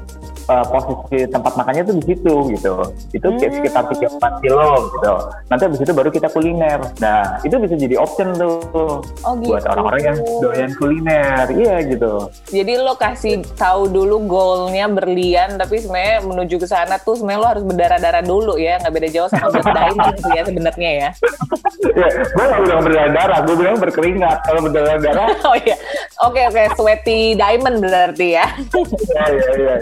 uh, 0.48 0.64
posisi 0.66 1.28
tempat 1.28 1.52
makannya 1.54 1.82
tuh 1.86 1.94
di 1.98 2.04
situ 2.14 2.34
gitu. 2.54 2.74
Itu 3.12 3.26
hmm. 3.28 3.38
sekitar 3.60 3.84
3 3.90 4.18
4 4.18 4.42
kilo 4.42 4.90
gitu. 4.98 5.14
Nanti 5.50 5.62
habis 5.68 5.80
itu 5.82 5.92
baru 5.92 6.08
kita 6.10 6.28
kuliner. 6.32 6.80
Nah, 6.98 7.38
itu 7.42 7.54
bisa 7.58 7.74
jadi 7.76 7.94
option 7.98 8.34
tuh 8.34 8.62
oh, 9.02 9.32
gitu. 9.38 9.52
buat 9.52 9.64
orang-orang 9.68 10.02
yang 10.14 10.16
doyan 10.40 10.70
kuliner. 10.78 11.46
Iya 11.50 11.74
gitu. 11.86 12.30
Jadi 12.50 12.72
lo 12.80 12.94
kasih 12.96 13.42
tahu 13.58 13.90
dulu 13.90 14.22
goalnya 14.26 14.86
berlian 14.88 15.58
tapi 15.58 15.82
sebenarnya 15.82 16.24
menuju 16.24 16.56
ke 16.62 16.66
sana 16.66 16.98
tuh 17.02 17.18
sebenarnya 17.18 17.40
lo 17.42 17.48
harus 17.48 17.64
berdarah-darah 17.66 18.22
dulu 18.24 18.54
ya, 18.56 18.78
nggak 18.82 18.94
beda 18.94 19.08
jauh 19.10 19.30
sama 19.30 19.60
Diamond 19.62 20.16
sih 20.18 20.32
ya 20.32 20.42
sebenarnya 20.46 20.90
ya. 20.90 21.10
ya, 22.00 22.08
gue 22.22 22.46
gak 22.52 22.62
bilang 22.68 22.82
berdarah-darah, 22.84 23.38
gue 23.48 23.56
bilang 23.56 23.76
berkeringat. 23.80 24.38
Kalau 24.44 24.60
berdarah-darah. 24.68 25.28
oh 25.48 25.56
iya, 25.56 25.76
oke 26.20 26.36
okay, 26.36 26.44
oke, 26.48 26.60
okay. 26.60 26.66
sweaty 26.76 27.20
diamond 27.34 27.80
berarti 27.80 28.28
ya. 28.36 28.46
Iya 28.76 29.24
iya 29.32 29.52
iya. 29.56 29.74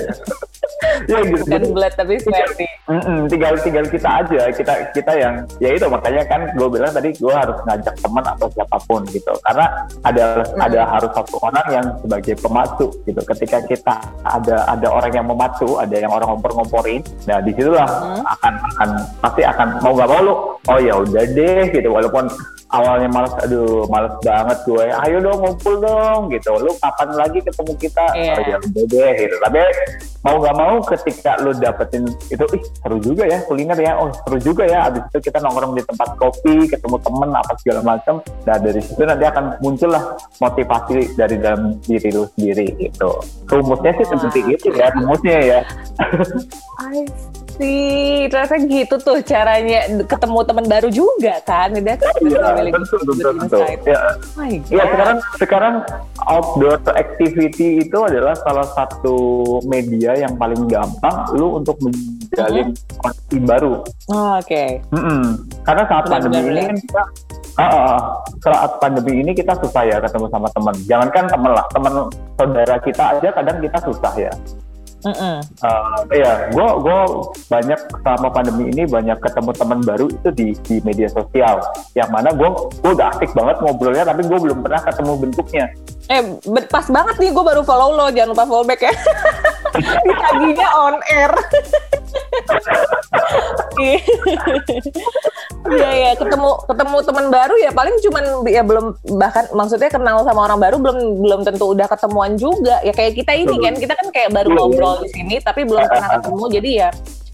Ya 1.09 1.18
ya 1.18 1.20
gitu. 1.26 1.44
Bukan 1.44 1.62
bulat 1.74 1.92
tapi 1.98 2.14
sweaty. 2.20 2.68
tinggal 3.28 3.54
tinggal 3.62 3.85
kita 3.90 4.09
aja, 4.22 4.42
kita 4.54 4.74
kita 4.94 5.12
yang 5.18 5.35
ya 5.59 5.74
itu 5.74 5.87
makanya 5.88 6.22
kan 6.26 6.40
gue 6.54 6.68
bilang 6.70 6.92
tadi 6.94 7.11
gue 7.16 7.35
harus 7.35 7.59
ngajak 7.66 7.94
teman 8.00 8.24
atau 8.24 8.46
siapa 8.54 8.78
pun 8.87 9.02
gitu. 9.11 9.33
Karena 9.44 9.66
ada 10.06 10.24
mm. 10.46 10.61
ada 10.61 10.80
harus 10.87 11.11
satu 11.16 11.37
orang 11.42 11.66
yang 11.70 11.87
sebagai 12.00 12.35
pemacu 12.38 12.87
gitu. 13.04 13.20
Ketika 13.24 13.59
kita 13.66 13.94
ada 14.24 14.56
ada 14.68 14.88
orang 14.88 15.12
yang 15.12 15.26
memacu, 15.26 15.78
ada 15.78 15.96
yang 15.96 16.12
orang 16.12 16.28
ngompor-ngomporin, 16.35 17.00
nah 17.26 17.42
di 17.42 17.52
situlah 17.54 17.88
mm. 17.88 18.24
akan 18.24 18.54
akan 18.76 18.88
pasti 19.20 19.42
akan 19.44 19.68
mau 19.83 19.92
gak 19.96 20.09
mau 20.11 20.20
lu 20.20 20.35
oh 20.68 20.78
ya 20.80 20.94
udah 21.00 21.24
deh 21.33 21.72
gitu 21.72 21.88
walaupun 21.88 22.28
awalnya 22.70 23.09
males 23.11 23.35
aduh 23.42 23.87
males 23.90 24.14
banget 24.22 24.59
gue. 24.66 24.87
Ayo 25.06 25.16
dong 25.22 25.38
ngumpul 25.42 25.74
dong 25.83 26.30
gitu. 26.30 26.50
Lu 26.59 26.72
kapan 26.78 27.09
lagi 27.18 27.38
ketemu 27.42 27.72
kita? 27.78 28.04
Yeah. 28.14 28.38
oh 28.38 28.42
ya 28.46 28.56
udah 28.62 28.85
deh 28.87 29.11
gitu. 29.18 29.37
Tapi 29.42 29.59
mau 30.20 30.37
gak 30.37 30.56
mau 30.56 30.74
ketika 30.85 31.33
lu 31.40 31.50
dapetin 31.56 32.04
itu 32.28 32.44
ih 32.54 32.62
seru 32.83 32.98
juga 33.02 33.24
ya 33.26 33.38
kuliner 33.46 33.78
ya. 33.78 33.92
Oh 33.98 34.09
seru 34.26 34.38
juga 34.38 34.64
ya. 34.66 34.87
Abis 34.87 35.02
itu 35.11 35.18
kita 35.30 35.42
nongkrong 35.42 35.74
di 35.74 35.83
tempat 35.83 36.09
kopi 36.16 36.70
ketemu 36.70 36.96
temen 37.02 37.30
apa 37.35 37.52
segala 37.61 37.80
macam 37.83 38.14
nah 38.46 38.56
dari 38.56 38.80
situ 38.80 39.02
nanti 39.02 39.24
akan 39.26 39.59
muncul 39.61 39.90
lah 39.90 40.16
motivasi 40.38 41.18
dari 41.18 41.37
dalam 41.38 41.76
diri 41.83 42.11
lu 42.14 42.24
sendiri 42.38 42.66
gitu. 42.78 43.11
Rumusnya 43.50 43.92
sih 43.98 44.06
seperti 44.06 44.40
itu 44.46 44.68
ya 44.70 44.94
rumusnya 44.94 45.38
ya 45.42 45.61
sih 47.61 48.25
ternyata 48.33 48.57
gitu 48.64 48.94
tuh 48.96 49.18
caranya 49.20 49.81
ketemu 50.09 50.38
teman 50.49 50.66
baru 50.66 50.88
juga 50.88 51.35
kan 51.44 51.68
iya, 51.77 51.92
betul 52.73 53.01
betul 53.05 53.33
betul 53.37 53.61
ya, 53.85 54.01
oh 54.40 54.49
ya 54.73 54.85
sekarang 54.88 55.18
sekarang 55.37 55.75
outdoor 56.25 56.81
activity 56.96 57.85
itu 57.85 57.99
adalah 58.01 58.33
salah 58.40 58.64
satu 58.73 59.16
media 59.68 60.16
yang 60.16 60.33
paling 60.40 60.64
gampang 60.64 61.29
lu 61.37 61.61
untuk 61.61 61.77
menjalin 61.85 62.73
hmm. 62.73 62.96
koneksi 63.05 63.38
baru 63.44 63.75
oh, 64.09 64.40
oke 64.40 64.49
okay. 64.49 64.81
mm 64.88 65.01
-mm. 65.01 65.23
karena 65.68 65.83
saat 65.85 66.05
Benar 66.09 66.20
pandemi 66.25 66.49
ini 66.49 66.62
kan 66.64 66.79
kita 66.81 67.05
Uh, 67.59 67.66
uh, 67.66 67.99
saat 68.40 68.79
pandemi 68.79 69.20
ini 69.20 69.35
kita 69.35 69.53
susah 69.59 69.83
ya 69.85 69.99
ketemu 70.01 70.33
sama 70.33 70.49
teman. 70.55 70.73
Jangankan 70.87 71.25
teman 71.29 71.53
lah, 71.53 71.66
teman 71.75 71.92
saudara 72.38 72.77
kita 72.81 73.05
aja 73.18 73.29
kadang 73.37 73.59
kita 73.59 73.79
susah 73.85 74.12
ya. 74.16 74.33
Mm 75.01 75.17
-mm. 75.17 75.37
Uh, 75.65 75.97
ya, 76.13 76.53
gue 76.53 76.69
gue 76.85 76.99
banyak 77.49 77.81
selama 78.05 78.29
pandemi 78.29 78.69
ini 78.69 78.85
banyak 78.85 79.17
ketemu 79.17 79.51
teman 79.57 79.81
baru 79.81 80.07
itu 80.13 80.29
di 80.37 80.49
di 80.69 80.77
media 80.85 81.09
sosial. 81.09 81.65
Yang 81.97 82.11
mana 82.13 82.29
gue 82.37 82.49
gue 82.85 82.93
udah 82.93 83.09
aktif 83.17 83.33
banget 83.33 83.57
ngobrolnya, 83.65 84.05
tapi 84.05 84.29
gue 84.29 84.39
belum 84.39 84.61
pernah 84.61 84.81
ketemu 84.85 85.13
bentuknya. 85.17 85.67
Eh, 86.11 86.23
pas 86.69 86.85
banget 86.91 87.17
nih 87.17 87.31
gue 87.33 87.45
baru 87.45 87.63
follow 87.65 87.97
lo, 87.97 88.07
jangan 88.13 88.37
lupa 88.37 88.45
follow 88.45 88.67
back 88.69 88.83
ya. 88.85 88.95
Ditaginya 90.05 90.69
on 90.77 90.97
air. 91.09 91.33
Iya 95.71 95.91
ya 95.93 96.11
ketemu 96.17 96.51
ketemu 96.67 96.97
teman 97.05 97.27
baru 97.29 97.55
ya 97.61 97.71
paling 97.71 97.95
cuman 98.01 98.25
ya 98.49 98.63
belum 98.65 98.97
bahkan 99.21 99.45
maksudnya 99.53 99.93
kenal 99.93 100.25
sama 100.25 100.49
orang 100.49 100.59
baru 100.59 100.77
belum 100.81 100.99
belum 101.21 101.41
tentu 101.45 101.77
udah 101.77 101.87
ketemuan 101.87 102.35
juga 102.41 102.81
ya 102.81 102.91
kayak 102.97 103.21
kita 103.21 103.33
ini 103.37 103.57
kan 103.61 103.75
kita 103.77 103.93
kan 103.95 104.09
kayak 104.09 104.31
baru 104.33 104.57
ngobrol 104.57 104.89
di 104.98 105.09
sini 105.14 105.35
tapi 105.38 105.62
belum 105.62 105.87
pernah 105.87 106.18
ketemu. 106.18 106.44
Jadi 106.50 106.70
ya 106.74 106.90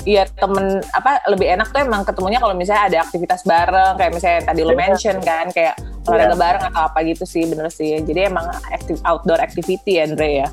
Iya 0.07 0.23
temen 0.38 0.79
apa 0.95 1.19
lebih 1.27 1.51
enak 1.59 1.75
tuh 1.75 1.83
emang 1.83 2.07
ketemunya 2.07 2.38
kalau 2.38 2.55
misalnya 2.55 2.87
ada 2.87 2.99
aktivitas 3.03 3.42
bareng 3.42 3.99
kayak 3.99 4.12
misalnya 4.14 4.40
tadi 4.47 4.62
lo 4.62 4.79
mention 4.79 5.19
kan 5.19 5.51
kayak 5.51 5.75
olahraga 6.07 6.31
yeah. 6.31 6.38
bareng 6.38 6.62
atau 6.71 6.83
apa 6.87 6.99
gitu 7.03 7.27
sih 7.27 7.42
bener 7.51 7.66
sih. 7.75 7.99
Jadi 7.99 8.31
emang 8.31 8.47
active 8.71 9.03
outdoor 9.03 9.42
activity 9.42 9.99
ya 9.99 10.07
Andre 10.07 10.47
ya? 10.47 10.49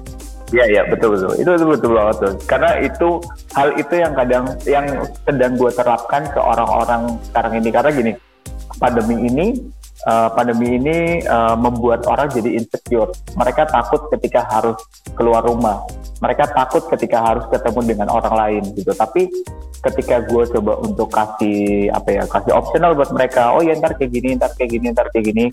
Iya 0.50 0.66
iya 0.74 0.82
betul 0.90 1.14
betul. 1.14 1.38
Itu 1.38 1.50
betul 1.54 1.70
betul 1.70 1.92
banget 1.94 2.16
tuh. 2.18 2.34
Karena 2.50 2.70
itu 2.82 3.10
hal 3.54 3.70
itu 3.78 3.94
yang 3.94 4.14
kadang 4.18 4.46
yang 4.66 4.86
sedang 5.22 5.54
gue 5.54 5.70
terapkan 5.70 6.26
ke 6.34 6.40
orang-orang 6.42 7.02
sekarang 7.30 7.54
ini. 7.62 7.70
Karena 7.70 7.90
gini 7.94 8.12
pandemi 8.82 9.16
ini 9.22 9.46
uh, 10.08 10.30
pandemi 10.32 10.80
ini 10.80 11.24
uh, 11.26 11.56
membuat 11.56 12.06
orang 12.08 12.32
jadi 12.32 12.60
insecure. 12.60 13.12
Mereka 13.36 13.70
takut 13.72 14.08
ketika 14.14 14.46
harus 14.48 14.78
keluar 15.16 15.44
rumah. 15.44 15.84
Mereka 16.24 16.56
takut 16.56 16.88
ketika 16.88 17.20
harus 17.20 17.44
ketemu 17.52 17.80
dengan 17.96 18.08
orang 18.12 18.36
lain 18.36 18.64
gitu. 18.76 18.92
Tapi 18.96 19.28
ketika 19.84 20.24
gue 20.24 20.44
coba 20.60 20.80
untuk 20.80 21.12
kasih 21.12 21.92
apa 21.92 22.10
ya 22.16 22.24
kasih 22.24 22.56
optional 22.56 22.96
buat 22.96 23.12
mereka 23.12 23.52
oh 23.52 23.60
ya 23.60 23.76
ntar 23.76 24.00
kayak 24.00 24.16
gini 24.16 24.40
ntar 24.40 24.56
kayak 24.56 24.72
gini 24.72 24.86
ntar 24.96 25.08
kayak 25.12 25.26
gini. 25.32 25.46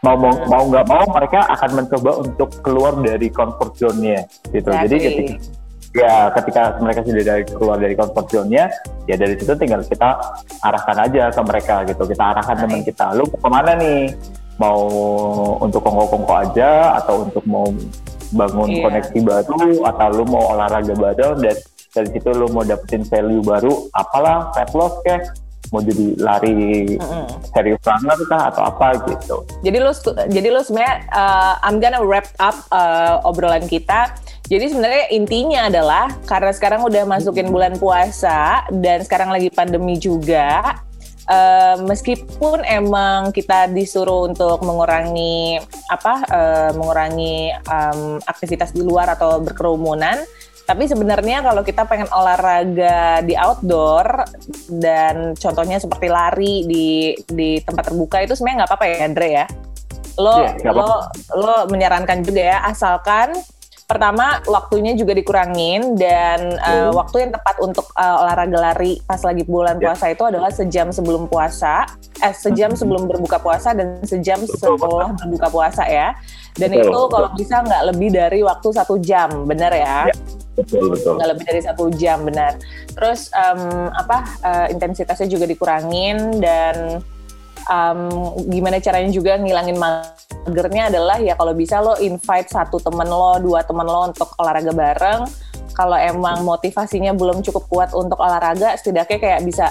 Mau 0.00 0.16
mau 0.16 0.32
mau 0.48 0.64
nggak 0.64 0.86
mau 0.88 1.04
mereka 1.12 1.44
akan 1.44 1.84
mencoba 1.84 2.10
untuk 2.24 2.48
keluar 2.64 2.96
dari 2.96 3.28
comfort 3.28 3.76
zone-nya 3.76 4.24
gitu. 4.48 4.68
Jadi 4.72 4.96
ketika 4.96 5.32
ya 5.90 6.30
ketika 6.38 6.78
mereka 6.78 7.02
sudah 7.02 7.24
dari 7.24 7.44
keluar 7.46 7.76
dari 7.78 7.94
comfort 7.98 8.26
zone-nya, 8.30 8.70
ya 9.10 9.16
dari 9.18 9.34
situ 9.34 9.52
tinggal 9.58 9.82
kita 9.82 10.18
arahkan 10.62 10.96
aja 11.10 11.34
ke 11.34 11.40
mereka 11.42 11.74
gitu. 11.86 12.02
Kita 12.06 12.24
arahkan 12.36 12.56
teman 12.62 12.82
kita, 12.86 13.14
lu 13.18 13.26
ke 13.26 13.48
mana 13.50 13.74
nih? 13.78 14.14
Mau 14.60 14.84
untuk 15.56 15.80
kongko-kongko 15.80 16.34
aja 16.36 17.00
atau 17.00 17.24
untuk 17.24 17.40
mau 17.48 17.64
bangun 18.36 18.68
yeah. 18.70 18.82
koneksi 18.84 19.18
baru 19.24 19.88
atau 19.88 20.08
lu 20.20 20.24
mau 20.28 20.52
olahraga 20.52 20.94
baru 20.94 21.32
dan 21.40 21.56
dari 21.90 22.08
situ 22.12 22.30
lu 22.30 22.46
mau 22.52 22.62
dapetin 22.62 23.02
value 23.02 23.42
baru 23.42 23.90
apalah 23.96 24.54
fat 24.54 24.70
loss 24.76 25.00
kayak 25.02 25.32
mau 25.70 25.80
jadi 25.82 26.06
lari 26.18 26.98
mm-hmm. 26.98 27.24
serius 27.54 27.82
runner 27.86 28.18
kah 28.26 28.42
atau 28.50 28.62
apa 28.68 28.86
gitu. 29.06 29.36
Jadi 29.62 29.78
lo 29.78 29.92
jadi 30.28 30.48
lo 30.50 30.60
sebenarnya 30.66 30.96
uh, 31.14 31.54
I'm 31.62 31.78
gonna 31.78 32.02
wrap 32.02 32.26
up 32.42 32.58
uh, 32.74 33.22
obrolan 33.22 33.66
kita. 33.70 34.14
Jadi 34.50 34.66
sebenarnya 34.66 35.04
intinya 35.14 35.60
adalah 35.70 36.10
karena 36.26 36.50
sekarang 36.50 36.82
udah 36.82 37.06
masukin 37.06 37.54
bulan 37.54 37.78
puasa 37.78 38.66
dan 38.74 38.98
sekarang 39.06 39.30
lagi 39.30 39.46
pandemi 39.46 39.94
juga. 39.94 40.74
Uh, 41.30 41.86
meskipun 41.86 42.66
emang 42.66 43.30
kita 43.30 43.70
disuruh 43.70 44.26
untuk 44.26 44.66
mengurangi 44.66 45.62
apa 45.86 46.26
uh, 46.26 46.70
mengurangi 46.74 47.54
um, 47.70 48.18
aktivitas 48.26 48.74
di 48.74 48.82
luar 48.82 49.14
atau 49.14 49.38
berkerumunan, 49.38 50.18
tapi 50.66 50.90
sebenarnya 50.90 51.46
kalau 51.46 51.62
kita 51.62 51.86
pengen 51.86 52.10
olahraga 52.10 53.22
di 53.22 53.38
outdoor 53.38 54.26
dan 54.82 55.38
contohnya 55.38 55.78
seperti 55.78 56.10
lari 56.10 56.66
di 56.66 57.14
di 57.30 57.62
tempat 57.62 57.94
terbuka 57.94 58.26
itu 58.26 58.34
sebenarnya 58.34 58.66
nggak 58.66 58.70
apa-apa 58.74 58.86
ya 58.90 58.96
Andre 59.06 59.28
ya. 59.30 59.46
Lo 60.18 60.34
yeah, 60.42 60.74
lo 60.74 60.90
lo 61.38 61.56
menyarankan 61.70 62.26
juga 62.26 62.42
ya 62.42 62.58
asalkan 62.66 63.38
pertama 63.90 64.38
waktunya 64.46 64.94
juga 64.94 65.10
dikurangin 65.10 65.98
dan 65.98 66.54
uh, 66.62 66.94
waktu 66.94 67.26
yang 67.26 67.34
tepat 67.34 67.58
untuk 67.58 67.90
uh, 67.98 68.22
olahraga 68.22 68.70
lari 68.70 69.02
pas 69.02 69.18
lagi 69.26 69.42
bulan 69.42 69.82
yeah. 69.82 69.90
puasa 69.90 70.04
itu 70.14 70.22
adalah 70.22 70.50
sejam 70.54 70.94
sebelum 70.94 71.26
puasa, 71.26 71.90
eh 72.22 72.30
sejam 72.30 72.78
sebelum 72.78 73.10
berbuka 73.10 73.42
puasa 73.42 73.74
dan 73.74 73.98
sejam 74.06 74.38
setelah 74.46 75.10
berbuka 75.18 75.48
puasa 75.50 75.82
ya. 75.90 76.14
Dan 76.54 76.70
betul, 76.70 76.86
itu 76.86 77.00
kalau 77.10 77.28
bisa 77.34 77.56
nggak 77.66 77.82
lebih 77.94 78.08
dari 78.14 78.40
waktu 78.46 78.68
satu 78.70 78.94
jam, 79.02 79.46
benar 79.50 79.74
ya? 79.74 80.06
Yeah 80.14 80.18
betul 80.60 80.92
betul 80.92 81.12
nggak 81.16 81.30
lebih 81.36 81.44
dari 81.48 81.60
satu 81.64 81.84
jam 81.96 82.18
benar 82.26 82.52
terus 82.92 83.32
um, 83.32 83.88
apa 83.96 84.18
uh, 84.44 84.66
intensitasnya 84.68 85.28
juga 85.30 85.48
dikurangin 85.48 86.42
dan 86.42 87.00
um, 87.70 88.34
gimana 88.50 88.82
caranya 88.82 89.10
juga 89.14 89.38
ngilangin 89.38 89.78
magernya 89.78 90.90
adalah 90.90 91.16
ya 91.22 91.38
kalau 91.38 91.54
bisa 91.54 91.78
lo 91.78 91.94
invite 92.02 92.50
satu 92.50 92.82
temen 92.82 93.06
lo 93.06 93.38
dua 93.38 93.62
temen 93.62 93.86
lo 93.86 94.10
untuk 94.10 94.34
olahraga 94.42 94.74
bareng. 94.74 95.22
Kalau 95.70 95.96
emang 95.96 96.42
motivasinya 96.44 97.14
belum 97.14 97.46
cukup 97.46 97.64
kuat 97.70 97.90
untuk 97.94 98.18
olahraga 98.18 98.74
setidaknya 98.74 99.16
kayak 99.22 99.40
bisa 99.46 99.70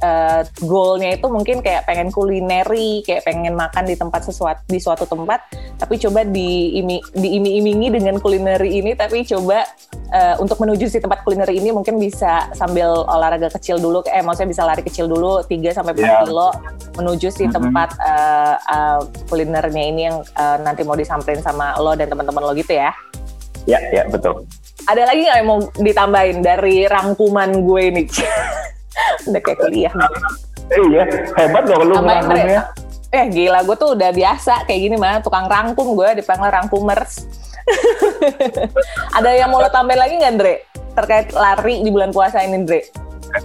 uh, 0.00 0.40
goalnya 0.64 1.16
itu 1.16 1.26
mungkin 1.26 1.60
kayak 1.60 1.84
pengen 1.84 2.08
kulineri, 2.14 3.02
kayak 3.04 3.26
pengen 3.26 3.58
makan 3.58 3.84
di 3.84 3.98
tempat 3.98 4.24
sesuatu 4.24 4.62
di 4.70 4.78
suatu 4.80 5.04
tempat, 5.04 5.40
tapi 5.76 5.96
coba 6.00 6.24
diimi, 6.24 7.02
diiming-imingi 7.12 7.88
dengan 7.92 8.16
kulineri 8.22 8.78
ini, 8.78 8.92
tapi 8.94 9.26
coba 9.26 9.66
uh, 10.12 10.34
untuk 10.42 10.58
menuju 10.60 10.90
si 10.90 10.98
tempat 10.98 11.22
kulineri 11.22 11.58
ini 11.58 11.70
mungkin 11.70 11.96
bisa 11.96 12.50
sambil 12.54 13.06
olahraga 13.06 13.50
kecil 13.50 13.78
dulu, 13.78 14.02
eh 14.10 14.22
maksudnya 14.22 14.50
bisa 14.50 14.62
lari 14.66 14.82
kecil 14.82 15.06
dulu 15.06 15.42
3 15.46 15.76
sampai 15.76 15.92
4 15.96 16.02
yeah. 16.02 16.22
kilo 16.26 16.48
menuju 16.98 17.28
si 17.30 17.46
mm 17.46 17.48
-hmm. 17.48 17.56
tempat 17.56 17.90
uh, 18.02 18.54
uh, 18.60 19.00
kulinernya 19.30 19.84
ini 19.86 20.00
yang 20.10 20.22
uh, 20.36 20.56
nanti 20.60 20.82
mau 20.82 20.98
disamperin 20.98 21.40
sama 21.40 21.78
lo 21.78 21.94
dan 21.94 22.10
teman-teman 22.10 22.42
lo 22.42 22.52
gitu 22.54 22.74
ya. 22.76 22.90
Ya, 23.68 23.78
ya 23.92 24.02
betul. 24.08 24.44
Ada 24.88 25.12
lagi 25.12 25.20
nggak 25.28 25.36
yang 25.36 25.48
mau 25.48 25.58
ditambahin 25.76 26.38
dari 26.40 26.88
rangkuman 26.88 27.50
gue 27.62 27.84
nih? 28.00 28.06
udah 29.28 29.40
kayak 29.44 29.58
kuliah. 29.60 29.92
Eh, 30.70 30.80
iya, 30.90 31.04
hebat 31.36 31.64
loh 31.66 31.82
lu 31.84 31.94
rangkumnya. 31.98 32.72
Eh 33.10 33.26
gila, 33.26 33.66
gue 33.66 33.74
tuh 33.74 33.98
udah 33.98 34.10
biasa 34.14 34.70
kayak 34.70 34.80
gini 34.86 34.96
mah, 34.96 35.18
tukang 35.18 35.50
rangkum 35.50 35.98
gue 35.98 36.22
dipanggil 36.22 36.46
rangkumers. 36.46 37.26
Ada 39.18 39.30
yang 39.36 39.48
mau 39.50 39.62
lo 39.62 39.70
tambahin 39.70 40.00
lagi 40.00 40.14
nggak, 40.18 40.32
Andre? 40.36 40.54
Terkait 40.94 41.26
lari 41.32 41.74
di 41.82 41.90
bulan 41.90 42.10
puasa 42.10 42.42
ini, 42.42 42.66
Andre? 42.66 42.80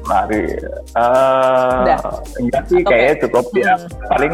Lari, 0.10 0.42
uh, 0.98 1.86
enggak 2.42 2.64
sih, 2.66 2.82
kayaknya 2.82 3.16
cukup 3.28 3.46
ya. 3.54 3.78
Hmm. 3.78 3.90
Paling, 4.10 4.34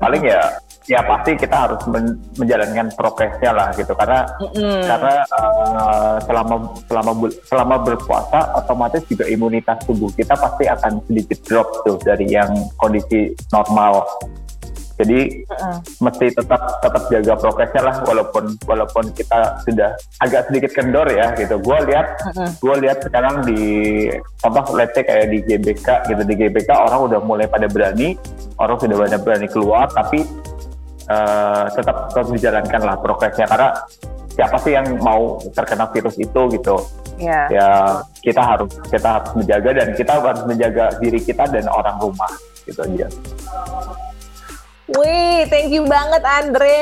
paling 0.00 0.22
ya 0.24 0.42
ya 0.90 0.98
pasti 1.06 1.38
kita 1.38 1.56
harus 1.68 1.78
men 1.86 2.18
menjalankan 2.34 2.90
progresnya 2.98 3.54
lah 3.54 3.70
gitu 3.78 3.94
karena 3.94 4.26
mm-hmm. 4.42 4.80
karena 4.82 5.14
uh, 5.38 6.16
selama 6.26 6.54
selama 6.90 7.10
selama 7.46 7.76
berpuasa 7.86 8.38
otomatis 8.58 9.02
juga 9.06 9.30
imunitas 9.30 9.78
tubuh 9.86 10.10
kita 10.10 10.34
pasti 10.34 10.66
akan 10.66 10.98
sedikit 11.06 11.38
drop 11.46 11.68
tuh 11.86 11.96
dari 12.02 12.26
yang 12.26 12.50
kondisi 12.82 13.30
normal 13.54 14.02
jadi 15.02 15.42
uh-uh. 15.50 15.76
mesti 15.98 16.26
tetap 16.30 16.62
tetap 16.78 17.02
jaga 17.10 17.34
progresnya 17.34 17.82
lah 17.82 17.96
walaupun 18.06 18.44
walaupun 18.64 19.04
kita 19.12 19.58
sudah 19.66 19.90
agak 20.22 20.46
sedikit 20.46 20.70
kendor 20.70 21.10
ya 21.10 21.34
gitu. 21.34 21.58
Gue 21.58 21.78
lihat 21.90 22.22
uh-uh. 22.22 22.50
gue 22.62 22.74
lihat 22.86 23.02
sekarang 23.02 23.42
di 23.42 23.60
contoh 24.38 24.64
let's 24.78 24.94
kayak 24.94 25.28
di 25.34 25.42
GBK 25.42 26.06
gitu 26.06 26.22
di 26.22 26.34
GBK 26.38 26.70
orang 26.70 27.10
udah 27.10 27.20
mulai 27.20 27.50
pada 27.50 27.66
berani 27.66 28.14
orang 28.62 28.78
sudah 28.78 28.96
banyak 28.96 29.20
berani 29.26 29.48
keluar 29.50 29.90
tapi 29.90 30.22
uh, 31.10 31.66
tetap 31.74 32.12
tetap 32.14 32.26
dijalankan 32.30 32.80
lah 32.86 32.96
progresnya 33.00 33.46
karena 33.50 33.68
siapa 34.32 34.56
sih 34.64 34.72
yang 34.72 34.86
mau 35.02 35.36
terkena 35.52 35.90
virus 35.92 36.16
itu 36.16 36.40
gitu 36.56 36.76
yeah. 37.20 37.46
ya 37.52 37.68
kita 38.24 38.40
harus 38.40 38.72
kita 38.88 39.08
harus 39.20 39.30
menjaga 39.36 39.70
dan 39.76 39.88
kita 39.92 40.12
harus 40.16 40.42
menjaga 40.48 40.84
diri 41.02 41.20
kita 41.20 41.44
dan 41.52 41.68
orang 41.68 41.96
rumah 42.00 42.32
gitu 42.64 42.80
aja 42.80 43.06
Wih, 44.98 45.48
thank 45.48 45.72
you 45.72 45.88
banget 45.88 46.22
Andre. 46.24 46.80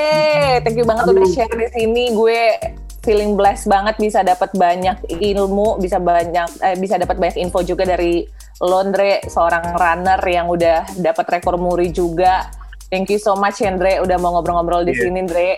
Thank 0.67 0.77
you 0.81 0.87
banget 0.87 1.05
Aduh. 1.07 1.15
udah 1.21 1.29
share 1.31 1.55
di 1.55 1.69
sini. 1.71 2.11
Gue 2.15 2.59
feeling 3.07 3.39
blessed 3.39 3.71
banget 3.71 3.97
bisa 3.97 4.21
dapat 4.27 4.51
banyak 4.53 5.07
ilmu, 5.09 5.79
bisa 5.79 5.97
banyak 6.03 6.49
eh, 6.61 6.77
bisa 6.77 6.99
dapat 7.01 7.17
banyak 7.17 7.39
info 7.39 7.63
juga 7.63 7.87
dari 7.87 8.27
Londre, 8.61 9.25
seorang 9.25 9.73
runner 9.73 10.21
yang 10.29 10.51
udah 10.53 10.85
dapat 11.01 11.41
rekor 11.41 11.57
muri 11.57 11.89
juga 11.89 12.61
Thank 12.91 13.15
you 13.15 13.23
so 13.23 13.39
much 13.39 13.63
Hendre 13.63 14.03
udah 14.03 14.19
mau 14.19 14.35
ngobrol-ngobrol 14.35 14.83
di 14.83 14.91
yeah. 14.91 15.03
sini, 15.07 15.23
Andre. 15.23 15.49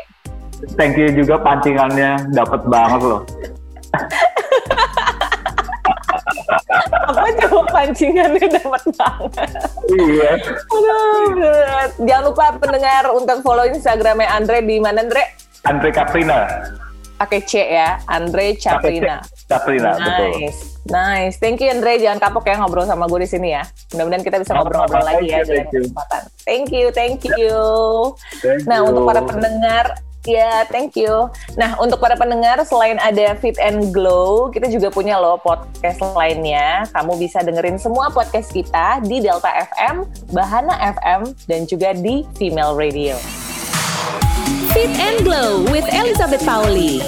Thank 0.77 1.01
you 1.01 1.09
juga 1.17 1.41
pancingannya 1.41 2.29
dapat 2.29 2.69
banget 2.69 3.01
loh. 3.09 3.25
Apa 7.23 7.29
coba 7.47 7.63
pancingannya 7.71 8.47
dapat 8.51 8.83
banget? 8.99 9.51
Iya. 9.95 10.31
Jangan 12.03 12.25
lupa 12.27 12.59
pendengar 12.59 13.15
untuk 13.15 13.39
follow 13.47 13.63
Instagramnya 13.71 14.27
Andre 14.27 14.59
di 14.67 14.83
mana 14.83 15.07
Andre? 15.07 15.39
Andre 15.63 15.91
Caprina. 15.95 16.51
Pakai 17.23 17.47
C 17.47 17.63
ya, 17.63 18.03
Andre 18.11 18.59
Caprina. 18.59 19.23
Caprina, 19.47 19.95
nice. 19.95 20.03
betul. 20.03 20.31
Nice, 20.91 21.39
thank 21.39 21.63
you 21.63 21.71
Andre. 21.71 21.95
Jangan 22.03 22.19
kapok 22.19 22.51
ya 22.51 22.59
ngobrol 22.59 22.83
sama 22.83 23.07
gue 23.07 23.23
di 23.23 23.31
sini 23.31 23.55
ya. 23.55 23.63
Mudah-mudahan 23.95 24.25
kita 24.27 24.37
bisa 24.43 24.59
ngobrol-ngobrol 24.59 25.07
lagi 25.07 25.31
ya. 25.31 25.47
Thank 26.43 26.75
you, 26.75 26.91
thank 26.91 27.23
you. 27.23 27.55
Thank 28.43 28.67
nah, 28.67 28.83
you. 28.83 28.91
untuk 28.91 29.07
para 29.07 29.23
pendengar, 29.23 30.03
Ya, 30.23 30.63
thank 30.71 30.95
you. 30.95 31.27
Nah, 31.59 31.75
untuk 31.83 31.99
para 31.99 32.15
pendengar, 32.15 32.63
selain 32.63 32.95
ada 33.03 33.35
Fit 33.43 33.59
and 33.59 33.91
Glow, 33.91 34.55
kita 34.55 34.71
juga 34.71 34.87
punya 34.95 35.19
loh 35.19 35.35
podcast 35.43 35.99
lainnya. 36.15 36.87
Kamu 36.95 37.19
bisa 37.19 37.43
dengerin 37.43 37.75
semua 37.75 38.07
podcast 38.07 38.55
kita 38.55 39.03
di 39.03 39.19
Delta 39.19 39.51
FM, 39.51 40.07
Bahana 40.31 40.79
FM, 40.95 41.35
dan 41.51 41.67
juga 41.67 41.91
di 41.99 42.23
Female 42.39 42.79
Radio. 42.79 43.19
Fit 44.71 44.95
and 44.95 45.27
Glow 45.27 45.67
with 45.75 45.91
Elizabeth 45.91 46.47
Pauli. 46.47 47.03